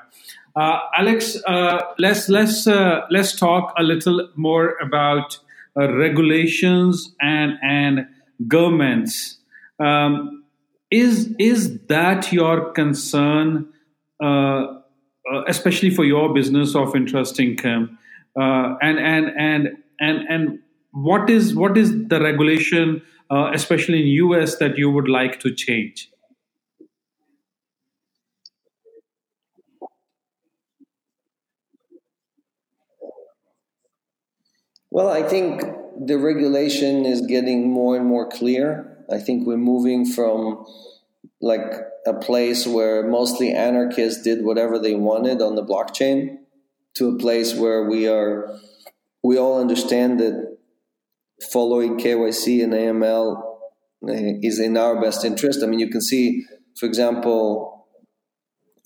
[0.54, 5.38] Uh, Alex, uh, let's let's uh, let's talk a little more about
[5.76, 8.06] uh, regulations and and
[8.48, 9.38] governments.
[9.78, 10.44] Um,
[10.90, 13.68] is is that your concern,
[14.22, 17.98] uh, uh, especially for your business of interest income?
[18.36, 19.68] and and and
[20.00, 20.58] and and
[20.92, 26.08] what is what is the regulation, especially in US, that you would like to change?
[34.92, 35.62] Well, I think
[36.00, 39.04] the regulation is getting more and more clear.
[39.10, 40.64] I think we're moving from
[41.40, 41.72] like
[42.06, 46.38] a place where mostly anarchists did whatever they wanted on the blockchain
[46.94, 48.58] to a place where we are
[49.22, 50.58] we all understand that
[51.52, 53.42] following KYC and AML
[54.08, 55.62] eh, is in our best interest.
[55.62, 56.44] I mean, you can see,
[56.78, 57.86] for example,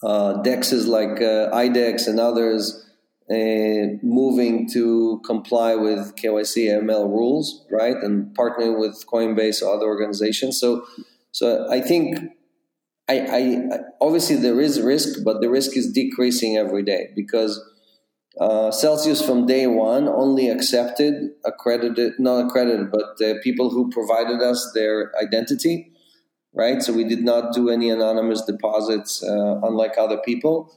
[0.02, 2.85] uh, dexes like uh, IDEX and others
[3.30, 9.86] uh, moving to comply with KYC ML rules, right, and partnering with Coinbase or other
[9.86, 10.60] organizations.
[10.60, 10.86] So,
[11.32, 12.18] so I think
[13.08, 17.62] I, I obviously there is risk, but the risk is decreasing every day because
[18.40, 24.42] uh, Celsius from day one only accepted accredited, not accredited, but uh, people who provided
[24.42, 25.92] us their identity,
[26.52, 26.82] right?
[26.82, 30.72] So we did not do any anonymous deposits, uh, unlike other people.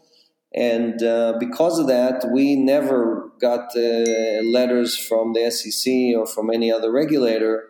[0.53, 6.49] And uh, because of that, we never got uh, letters from the SEC or from
[6.49, 7.65] any other regulator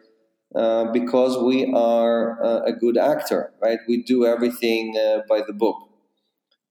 [0.56, 3.80] uh, because we are uh, a good actor, right?
[3.88, 4.94] We do everything
[5.28, 5.78] by the book.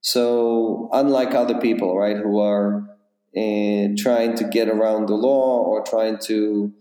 [0.01, 2.85] So, unlike other people, right, who are
[3.33, 6.73] trying to get around the law or trying to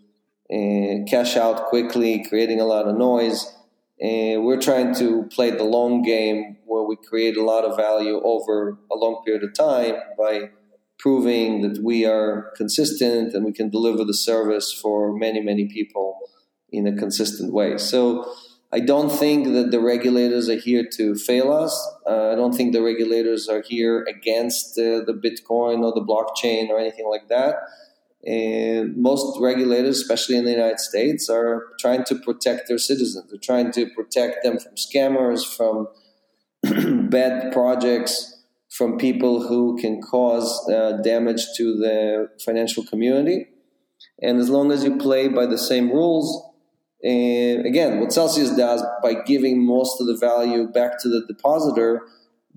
[1.07, 3.53] cash out quickly, creating a lot of noise,
[4.01, 8.79] we're trying to play the long game where we create a lot of value over
[8.91, 10.51] a long period of time by
[10.99, 16.19] proving that we are consistent and we can deliver the service for many, many people
[16.71, 17.79] in a consistent way.
[17.79, 18.33] So
[18.71, 21.75] I don't think that the regulators are here to fail us.
[22.07, 26.69] Uh, I don't think the regulators are here against uh, the Bitcoin or the blockchain
[26.69, 27.57] or anything like that.
[28.27, 33.31] And most regulators, especially in the United States, are trying to protect their citizens.
[33.31, 35.89] They're trying to protect them from scammers, from
[37.11, 38.39] bad projects
[38.71, 43.47] from people who can cause uh, damage to the financial community.
[44.21, 46.45] And as long as you play by the same rules,
[47.05, 52.03] uh, again, what Celsius does by giving most of the value back to the depositor,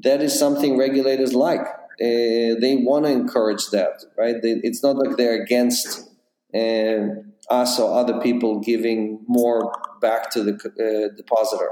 [0.04, 1.66] that is something regulators like.
[2.00, 4.42] Uh, they want to encourage that, right?
[4.42, 6.10] They, it's not like they're against
[6.54, 11.70] and us or other people giving more back to the uh, depositor.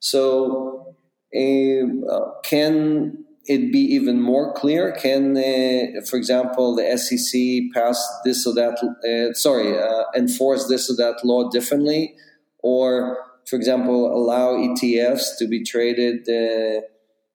[0.00, 0.96] So,
[1.34, 4.92] uh, can it be even more clear?
[4.92, 10.90] Can, uh, for example, the SEC pass this or that, uh, sorry, uh, enforce this
[10.90, 12.14] or that law differently?
[12.60, 13.18] Or,
[13.48, 16.82] for example, allow ETFs to be traded uh,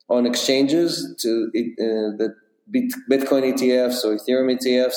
[0.09, 2.35] on exchanges to the
[2.71, 4.95] Bitcoin ETFs or Ethereum ETFs?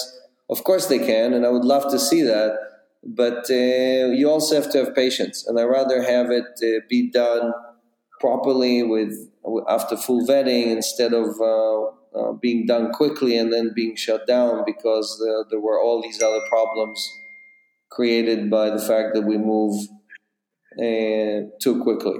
[0.48, 2.58] Of course they can, and I would love to see that.
[3.02, 7.10] But uh, you also have to have patience, and I rather have it uh, be
[7.10, 7.52] done
[8.18, 9.30] properly with
[9.68, 11.84] after full vetting instead of uh,
[12.18, 16.22] uh being done quickly and then being shut down because uh, there were all these
[16.22, 17.20] other problems
[17.90, 19.86] created by the fact that we move
[20.78, 22.18] uh, too quickly.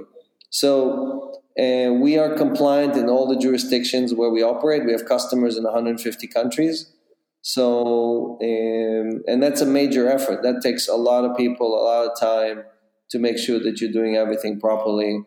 [0.49, 1.26] So
[1.57, 4.85] we are compliant in all the jurisdictions where we operate.
[4.85, 6.93] We have customers in 150 countries.
[7.41, 10.43] So, um, and that's a major effort.
[10.43, 12.63] That takes a lot of people, a lot of time
[13.11, 15.23] to make sure that you're doing everything properly.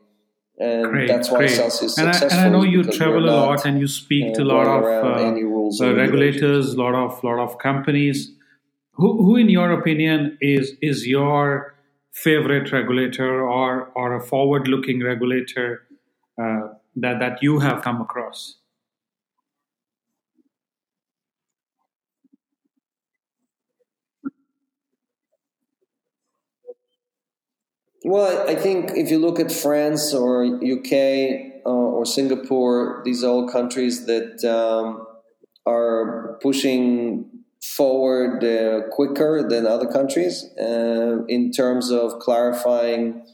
[0.58, 1.50] And great, that's why great.
[1.50, 2.38] Celsius is and successful.
[2.38, 4.84] I, and I know you travel a lot and you speak to a lot of
[4.84, 8.30] uh, uh, regulators, a lot of lot of companies.
[8.92, 11.74] Who, who, in your opinion, is is your
[12.12, 15.86] favorite regulator or or a forward-looking regulator
[16.40, 18.56] uh, that that you have come across?
[28.02, 30.92] Well, I think if you look at France or UK
[31.66, 35.06] uh, or Singapore, these are all countries that um,
[35.66, 37.28] are pushing
[37.62, 43.26] forward uh, quicker than other countries uh, in terms of clarifying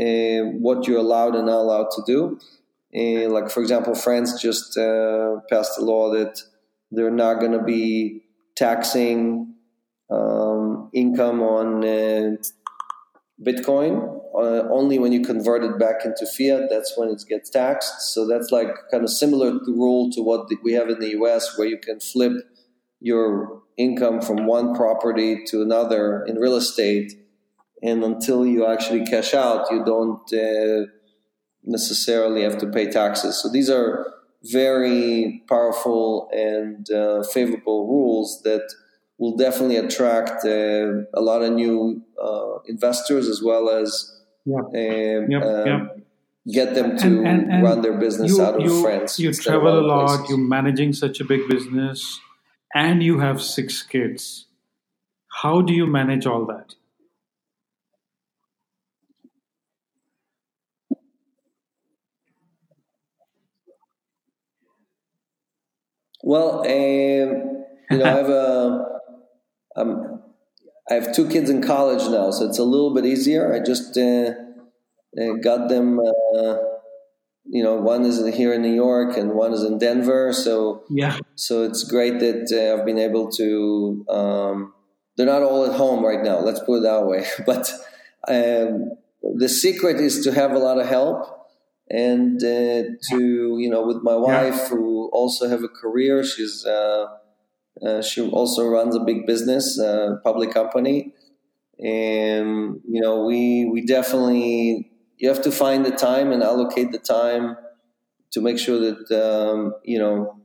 [0.00, 2.38] uh, what you're allowed and not allowed to do.
[2.96, 6.40] Uh, like, for example, France just uh, passed a law that
[6.90, 8.22] they're not going to be
[8.56, 9.54] taxing
[10.10, 11.82] um, income on
[13.44, 14.20] Bitcoin.
[14.34, 18.12] Uh, only when you convert it back into fiat, that's when it gets taxed.
[18.12, 21.66] So that's like kind of similar rule to what we have in the US, where
[21.66, 22.32] you can flip
[23.00, 27.12] your income from one property to another in real estate,
[27.82, 30.86] and until you actually cash out, you don't uh,
[31.64, 33.40] necessarily have to pay taxes.
[33.40, 34.12] So these are
[34.44, 38.62] very powerful and uh, favorable rules that
[39.18, 44.56] will definitely attract uh, a lot of new uh, investors as well as yeah.
[44.56, 45.98] um, yep, um, yep.
[46.50, 49.18] get them to and, and, and run their business you, out of you, France.
[49.18, 50.30] You travel a lot, places.
[50.30, 52.18] you're managing such a big business,
[52.74, 54.46] and you have six kids.
[55.42, 56.74] How do you manage all that?
[66.22, 69.00] Well, um, you know, I have a
[69.76, 70.22] um,
[70.90, 73.54] I have two kids in college now, so it's a little bit easier.
[73.54, 74.34] I just uh,
[75.20, 75.98] uh, got them.
[76.00, 76.56] Uh,
[77.46, 80.32] you know, one is here in New York and one is in Denver.
[80.32, 84.04] So yeah, so it's great that uh, I've been able to.
[84.08, 84.74] Um,
[85.16, 86.40] they're not all at home right now.
[86.40, 87.26] Let's put it that way.
[87.46, 87.72] But
[88.28, 88.92] um,
[89.22, 91.40] the secret is to have a lot of help
[91.90, 94.68] and uh, to you know with my wife yeah.
[94.68, 96.24] who also have a career.
[96.24, 97.06] She's uh,
[97.84, 101.14] uh, she also runs a big business, uh, public company,
[101.78, 106.98] and you know we we definitely you have to find the time and allocate the
[106.98, 107.56] time
[108.32, 110.40] to make sure that um, you know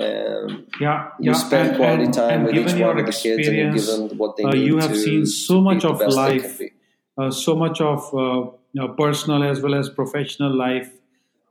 [0.00, 1.32] um, yeah, you yeah.
[1.32, 3.86] spend and, quality and, time and with each one of the kids and you give
[3.86, 4.66] them what they uh, need.
[4.66, 6.60] You have seen so much of life,
[7.18, 10.92] uh, so much of uh, personal as well as professional life.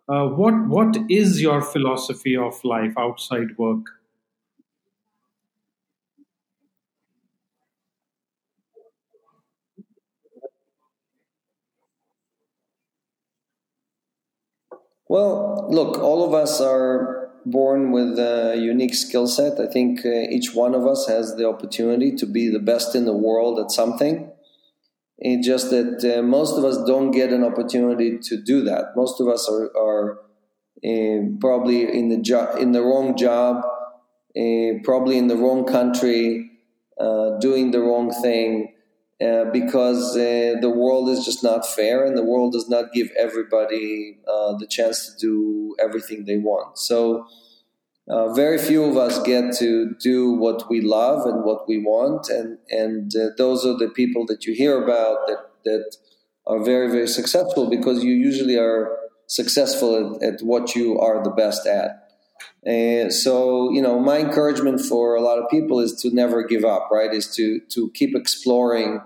[0.10, 3.86] Uh, what what is your philosophy of life outside work?
[15.08, 19.60] Well, look, all of us are born with a unique skill set.
[19.60, 23.06] I think uh, each one of us has the opportunity to be the best in
[23.06, 24.32] the world at something.
[25.22, 28.96] It's just that uh, most of us don't get an opportunity to do that.
[28.96, 30.20] Most of us are, are
[30.84, 36.50] uh, probably in the jo- in the wrong job, uh, probably in the wrong country,
[37.00, 38.74] uh, doing the wrong thing
[39.22, 43.10] uh, because uh, the world is just not fair and the world does not give
[43.18, 46.78] everybody the chance to do everything they want.
[46.78, 47.28] So,
[48.10, 52.28] uh, very few of us get to do what we love and what we want,
[52.30, 55.96] and and uh, those are the people that you hear about that that
[56.48, 58.98] are very very successful because you usually are
[59.28, 62.10] successful at, at what you are the best at.
[62.66, 66.66] Uh, so you know, my encouragement for a lot of people is to never give
[66.66, 66.90] up.
[66.92, 67.14] Right?
[67.14, 69.02] Is to to keep exploring.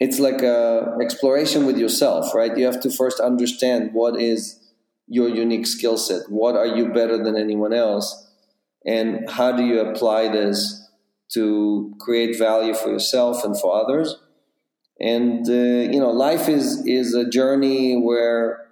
[0.00, 2.56] It's like a exploration with yourself, right?
[2.56, 4.58] You have to first understand what is
[5.12, 6.22] your unique skill set.
[6.30, 8.06] What are you better than anyone else?
[8.86, 10.88] And how do you apply this
[11.34, 14.16] to create value for yourself and for others?
[14.98, 18.66] And uh, you know, life is is a journey where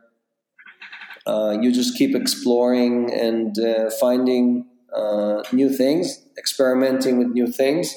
[1.26, 4.66] uh, you just keep exploring and uh, finding
[4.96, 7.94] uh, new things, experimenting with new things,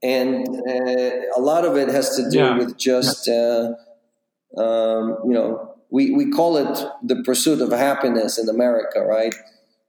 [0.00, 2.56] and uh, a lot of it has to do yeah.
[2.56, 3.72] with just uh,
[4.56, 9.32] um, you know we, we call it the pursuit of happiness in America, right?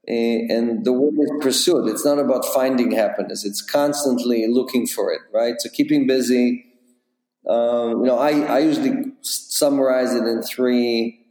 [0.07, 1.89] And the word is pursuit.
[1.89, 3.43] It's not about finding happiness.
[3.43, 5.55] It's constantly looking for it, right?
[5.57, 6.63] So keeping busy.
[7.49, 11.25] Um, you know, I, I usually summarize it in three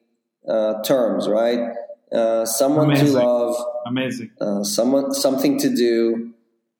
[0.48, 1.60] uh, terms, right?
[2.12, 3.06] Uh, someone Amazing.
[3.06, 3.56] to love,
[3.86, 4.30] Amazing.
[4.40, 6.32] Uh, someone, something to do,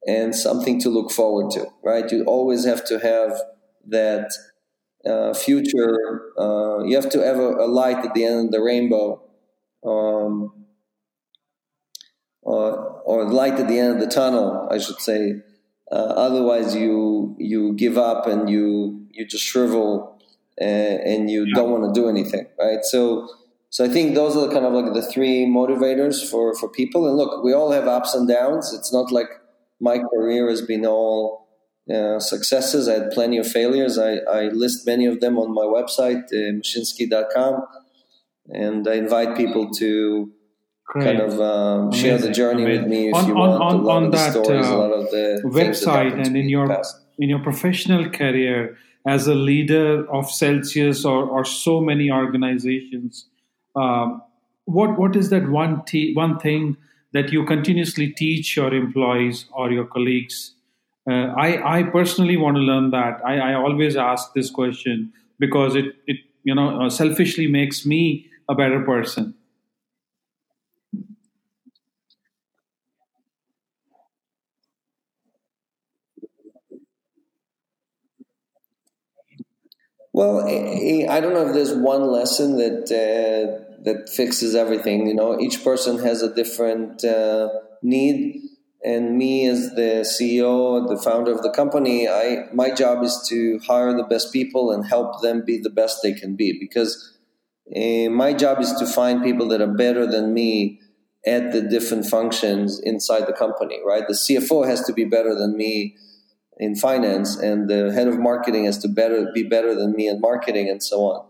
[0.05, 2.11] and something to look forward to, right?
[2.11, 3.41] You always have to have
[3.87, 4.33] that
[5.07, 8.61] uh, future, uh, you have to have a, a, light at the end of the
[8.61, 9.23] rainbow,
[9.85, 10.65] um,
[12.43, 15.43] or, or light at the end of the tunnel, I should say.
[15.93, 20.19] Uh, otherwise, you you give up and you you just shrivel
[20.59, 21.55] and, and you yeah.
[21.55, 22.85] don't want to do anything, right?
[22.85, 23.29] So,
[23.71, 27.07] so I think those are kind of like the three motivators for for people.
[27.09, 28.73] And look, we all have ups and downs.
[28.73, 29.29] It's not like
[29.81, 31.44] my career has been all
[31.93, 32.89] uh, successes.
[32.89, 33.99] I had plenty of failures.
[33.99, 37.61] I, I list many of them on my website, uh,
[38.49, 40.33] and I invite people to
[40.87, 41.05] Great.
[41.05, 42.83] kind of um, share the journey Amazing.
[42.83, 43.63] with me if on, you want.
[43.63, 46.49] On, a lot on of that, stories, uh, a lot of the website, and in
[46.49, 46.83] your
[47.19, 48.77] in your professional career
[49.07, 53.29] as a leader of Celsius or, or so many organizations,
[53.77, 54.23] um,
[54.65, 55.83] what what is that one
[56.15, 56.77] one thing
[57.13, 60.54] that you continuously teach your employees or your colleagues?
[61.09, 63.21] Uh, I, I personally want to learn that.
[63.25, 68.27] I, I always ask this question because it, it you know, uh, selfishly makes me
[68.49, 69.35] a better person.
[80.13, 85.07] Well, I don't know if there's one lesson that uh, that fixes everything.
[85.09, 87.49] You know, each person has a different uh,
[87.83, 88.41] need
[88.85, 93.59] and me as the CEO, the founder of the company, I my job is to
[93.67, 96.57] hire the best people and help them be the best they can be.
[96.61, 97.13] Because
[97.75, 100.81] uh, my job is to find people that are better than me
[101.27, 103.81] at the different functions inside the company.
[103.85, 105.97] Right, the CFO has to be better than me
[106.59, 110.21] in finance, and the head of marketing has to better be better than me in
[110.21, 111.27] marketing, and so on.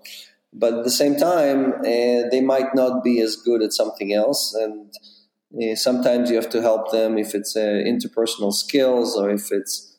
[0.52, 4.54] But at the same time, uh, they might not be as good at something else,
[4.54, 4.92] and
[5.74, 9.96] sometimes you have to help them if it's uh, interpersonal skills or if it's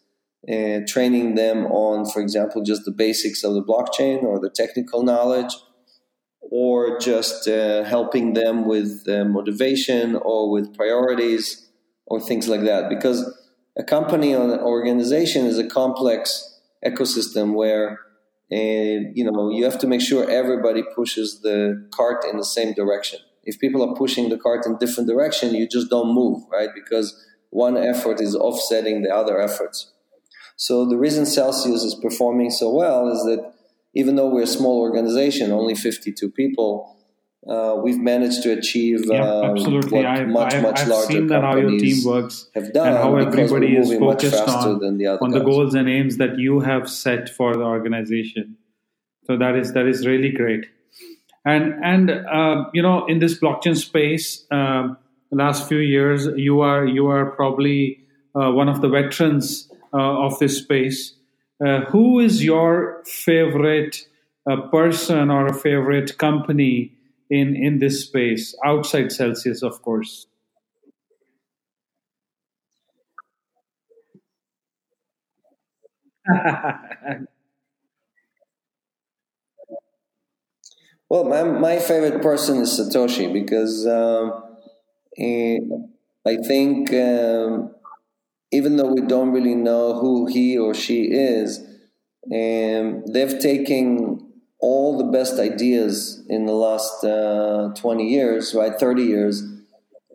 [0.52, 5.04] uh, training them on, for example, just the basics of the blockchain or the technical
[5.04, 5.54] knowledge,
[6.42, 11.68] or just helping them with motivation or with priorities
[12.06, 12.88] or things like that.
[12.88, 13.26] Because
[13.78, 18.00] a company or an organization is a complex ecosystem where
[18.52, 22.74] uh, you know you have to make sure everybody pushes the cart in the same
[22.74, 26.70] direction if people are pushing the cart in different direction, you just don't move, right?
[26.74, 29.92] Because one effort is offsetting the other efforts.
[30.58, 33.54] So the reason Celsius is performing so well is that
[33.94, 36.98] even though we're a small organization, only 52 people,
[37.48, 39.92] uh, we've managed to achieve yeah, uh, absolutely.
[39.92, 42.88] what I've, much, I've, much I've larger seen that how your team works have done
[42.88, 46.90] and how everybody is focused on, the, on the goals and aims that you have
[46.90, 48.58] set for the organization.
[49.26, 50.66] So that is that is really great
[51.46, 54.88] and and uh, you know in this blockchain space uh,
[55.32, 58.00] last few years you are you are probably
[58.36, 61.16] uh, one of the veterans uh, of this space.
[61.66, 64.08] Uh, who is your favorite
[64.50, 66.92] uh, person or a favorite company
[67.30, 68.56] in in this space?
[68.66, 70.28] Outside celsius of course
[81.10, 84.44] Well, my, my favorite person is Satoshi because um,
[85.16, 85.60] he,
[86.26, 87.76] I think um,
[88.52, 91.60] even though we don't really know who he or she is,
[92.34, 99.04] um, they've taken all the best ideas in the last uh, 20 years, right, 30
[99.04, 99.44] years,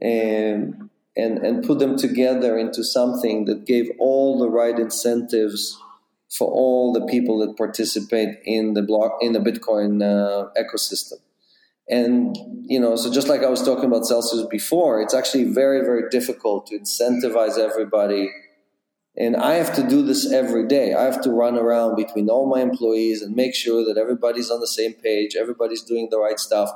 [0.02, 5.78] and, and, and put them together into something that gave all the right incentives
[6.30, 11.18] for all the people that participate in the block in the Bitcoin uh, ecosystem.
[11.88, 15.80] And you know, so just like I was talking about Celsius before, it's actually very,
[15.80, 18.30] very difficult to incentivize everybody.
[19.16, 20.94] And I have to do this every day.
[20.94, 24.60] I have to run around between all my employees and make sure that everybody's on
[24.60, 26.70] the same page, everybody's doing the right stuff.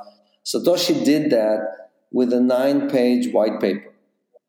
[0.45, 3.94] Satoshi did that with a nine page white paper.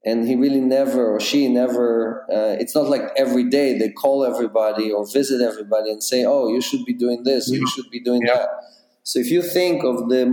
[0.07, 4.25] And he really never, or she never, uh, it's not like every day they call
[4.25, 7.59] everybody or visit everybody and say, oh, you should be doing this, yeah.
[7.59, 8.35] you should be doing yeah.
[8.35, 8.49] that
[9.07, 10.25] so if you think of the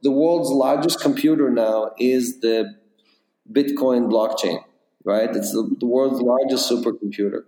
[0.00, 2.74] the world's largest computer now is the
[3.52, 4.64] Bitcoin blockchain,
[5.04, 5.28] right?
[5.36, 7.42] It's the, the world's largest supercomputer.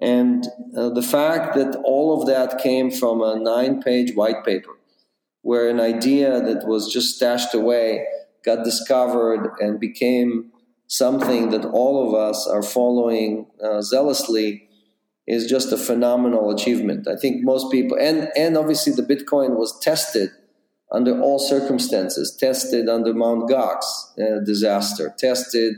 [0.00, 4.78] And uh, the fact that all of that came from a nine page white paper,
[5.42, 8.06] where an idea that was just stashed away
[8.46, 10.50] got discovered and became
[10.86, 14.68] something that all of us are following uh, zealously
[15.26, 17.08] is just a phenomenal achievement.
[17.08, 20.30] I think most people, and, and obviously the Bitcoin was tested
[20.92, 23.82] under all circumstances, tested under Mount Gox
[24.18, 25.76] uh, disaster, tested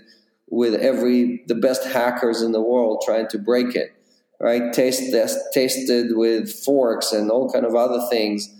[0.48, 3.92] with every the best hackers in the world trying to break it,
[4.40, 4.72] right?
[4.72, 8.52] Taste, test, tasted with forks and all kind of other things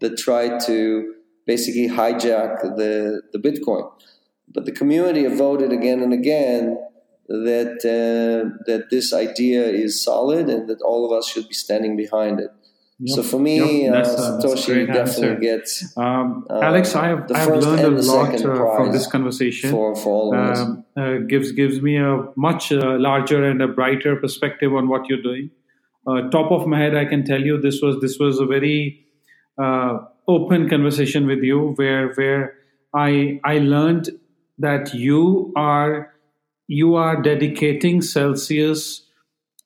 [0.00, 1.14] that tried to
[1.46, 3.90] basically hijack the, the Bitcoin.
[4.54, 6.78] But the community have voted again and again
[7.28, 11.96] that uh, that this idea is solid and that all of us should be standing
[11.96, 12.50] behind it.
[13.00, 13.16] Yep.
[13.16, 13.94] So for me, yep.
[13.94, 15.34] uh, Satoshi definitely answer.
[15.36, 15.96] gets.
[15.96, 19.70] Um, uh, Alex, I have, I've learned a lot uh, from this conversation.
[19.70, 23.68] For, for all of um, uh, gives gives me a much uh, larger and a
[23.68, 25.50] brighter perspective on what you're doing.
[26.30, 29.06] top of my head, I can tell you this was this was a very
[30.28, 32.54] open conversation with you, where where
[32.94, 34.10] I I learned
[34.58, 36.14] that you are
[36.66, 39.02] you are dedicating Celsius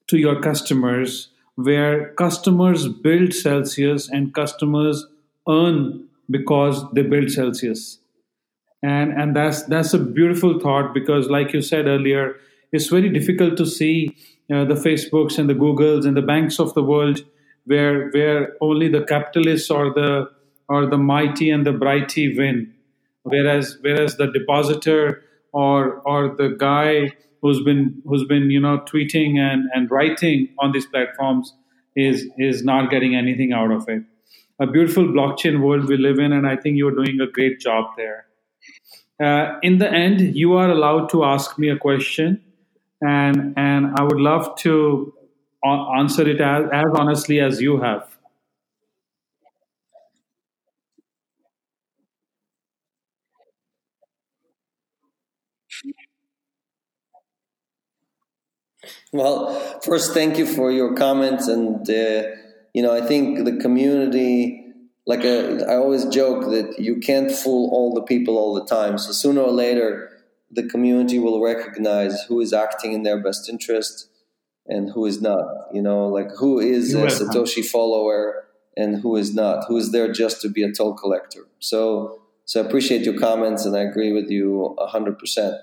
[0.08, 5.06] to your customers, where customers build Celsius and customers
[5.48, 7.98] earn because they build Celsius.
[8.82, 12.36] And, and that's, that's a beautiful thought because, like you said earlier,
[12.72, 14.16] it's very difficult to see
[14.52, 17.20] uh, the Facebooks and the Googles and the banks of the world
[17.64, 20.30] where, where only the capitalists or the,
[20.68, 22.72] or the mighty and the brighty win.
[23.28, 25.22] Whereas, whereas the depositor
[25.52, 27.10] or or the guy
[27.42, 31.54] who's been who's been you know tweeting and, and writing on these platforms
[31.96, 34.02] is is not getting anything out of it.
[34.60, 37.92] A beautiful blockchain world we live in, and I think you're doing a great job
[37.96, 38.26] there.
[39.22, 42.42] Uh, in the end, you are allowed to ask me a question,
[43.00, 45.14] and and I would love to
[45.64, 48.07] answer it as, as honestly as you have.
[59.12, 62.22] Well, first, thank you for your comments, and uh,
[62.74, 64.64] you know, I think the community.
[65.06, 68.66] Like a, uh, I always joke that you can't fool all the people all the
[68.66, 68.98] time.
[68.98, 70.10] So sooner or later,
[70.50, 74.10] the community will recognize who is acting in their best interest
[74.66, 75.46] and who is not.
[75.72, 78.44] You know, like who is a Satoshi follower
[78.76, 79.64] and who is not.
[79.68, 81.46] Who is there just to be a toll collector.
[81.58, 85.54] So, so I appreciate your comments, and I agree with you hundred percent.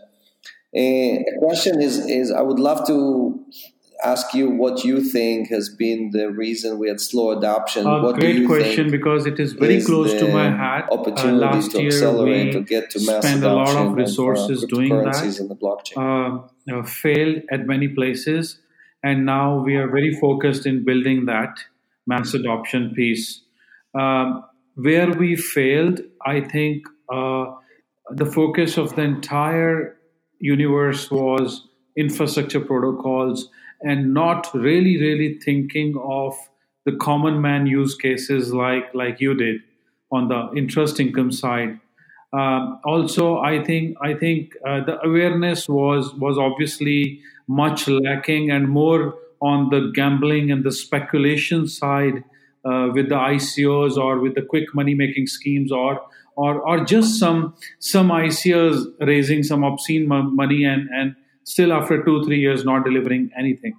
[0.75, 3.45] A question is is I would love to
[4.03, 7.85] ask you what you think has been the reason we had slow adoption.
[7.85, 10.85] A what great question because it is very is close to my heart.
[10.91, 14.65] Uh, opportunity uh, last to accelerate to get to mass spend a lot of resources
[14.65, 15.23] doing that.
[15.39, 16.49] In the blockchain.
[16.67, 18.59] Uh, failed at many places,
[19.03, 21.59] and now we are very focused in building that
[22.05, 23.41] mass adoption piece.
[23.93, 24.43] Um,
[24.75, 27.45] where we failed, I think uh,
[28.11, 29.97] the focus of the entire
[30.39, 31.67] universe was
[31.97, 33.49] infrastructure protocols
[33.81, 36.35] and not really really thinking of
[36.85, 39.61] the common man use cases like like you did
[40.11, 41.79] on the interest income side.
[42.33, 48.67] Um, also i think i think uh, the awareness was was obviously much lacking and
[48.67, 52.23] more on the gambling and the speculation side
[52.65, 56.01] uh, with the icos or with the quick money making schemes or
[56.35, 62.23] or or just some some ICOs raising some obscene money and and still after two
[62.23, 63.77] three years not delivering anything.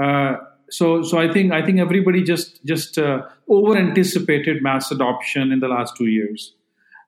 [0.00, 0.36] Uh,
[0.70, 5.60] so so I think I think everybody just just uh, over anticipated mass adoption in
[5.60, 6.54] the last two years.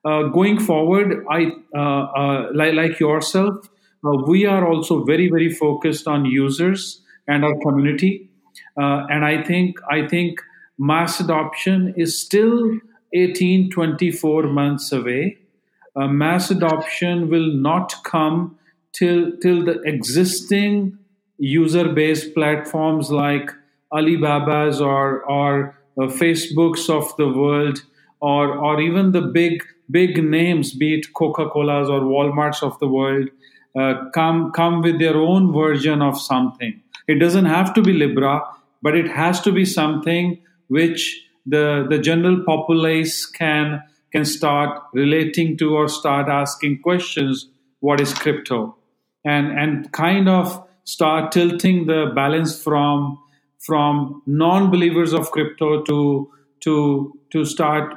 [0.05, 3.67] Uh, going forward, I uh, uh, like, like yourself,
[4.05, 8.29] uh, we are also very very focused on users and our community,
[8.77, 10.41] and I think I think
[10.77, 12.79] mass adoption is still
[13.13, 15.37] 18, 24 months away.
[15.95, 18.57] Uh, mass adoption will not come
[18.93, 20.97] till, till the existing
[21.37, 23.51] user based platforms like
[23.93, 27.81] Alibaba's or, or uh, Facebook's of the world
[28.21, 32.87] or, or even the big big names, be it Coca Cola's or Walmart's of the
[32.87, 33.29] world,
[33.79, 36.81] uh, come come with their own version of something.
[37.07, 38.41] It doesn't have to be Libra,
[38.81, 43.81] but it has to be something which the the general populace can
[44.11, 47.47] can start relating to or start asking questions.
[47.79, 48.75] What is crypto?
[49.25, 53.19] And and kind of start tilting the balance from
[53.59, 56.31] from non-believers of crypto to
[56.61, 57.93] to to start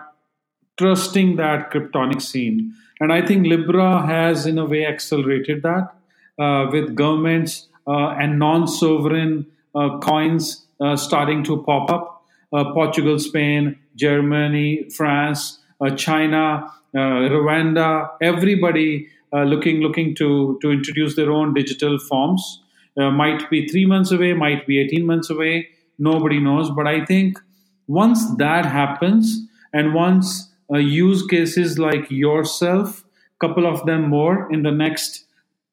[0.77, 2.75] trusting that cryptonic scene.
[3.01, 5.93] And I think Libra has, in a way, accelerated that
[6.39, 12.22] uh, with governments uh, and non sovereign uh, coins uh, starting to pop up.
[12.53, 21.31] Uh, Portugal, Spain, Germany, France, uh, China, Rwanda, everybody looking looking to, to introduce their
[21.31, 22.63] own digital forms.
[22.97, 26.71] might be three months away, might be 18 months away, nobody knows.
[26.71, 27.39] But I think
[27.87, 33.05] once that happens, and once uh, use cases like yourself,
[33.41, 35.25] couple of them more in the next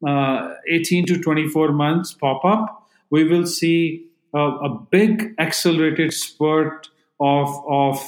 [0.06, 6.90] uh, 18 to 24 months pop up, we will see a, a big accelerated spurt
[7.20, 8.02] of of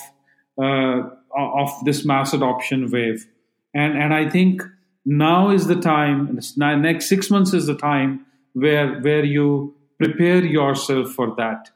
[0.61, 3.27] uh, of this mass adoption wave,
[3.73, 4.63] and and I think
[5.05, 6.39] now is the time.
[6.57, 11.69] Next six months is the time where where you prepare yourself for that,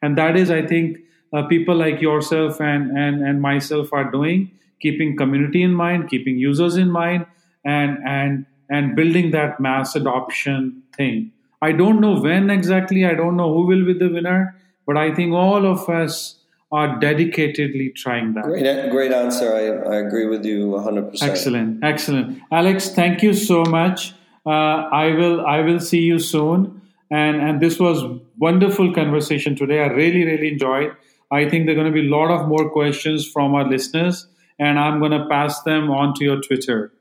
[0.00, 0.98] and that is I think
[1.32, 4.50] uh, people like yourself and, and, and myself are doing,
[4.80, 7.26] keeping community in mind, keeping users in mind,
[7.64, 11.32] and, and, and building that mass adoption thing.
[11.62, 14.56] I don't know when exactly, I don't know who will be the winner,
[14.86, 16.40] but I think all of us
[16.72, 18.44] are dedicatedly trying that.
[18.44, 19.54] Great, great answer.
[19.54, 21.22] I, I agree with you 100%.
[21.22, 22.42] Excellent, excellent.
[22.50, 24.14] Alex, thank you so much.
[24.44, 26.80] Uh, I will I will see you soon.
[27.10, 28.02] And and this was
[28.38, 29.80] wonderful conversation today.
[29.82, 30.96] I really really enjoyed.
[31.30, 34.26] I think there are going to be a lot of more questions from our listeners,
[34.58, 36.92] and I'm going to pass them on to your Twitter.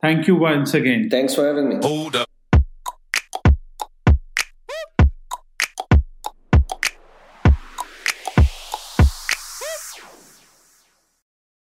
[0.00, 1.10] Thank you once again.
[1.10, 1.76] Thanks for having me.
[1.82, 2.28] Hold up.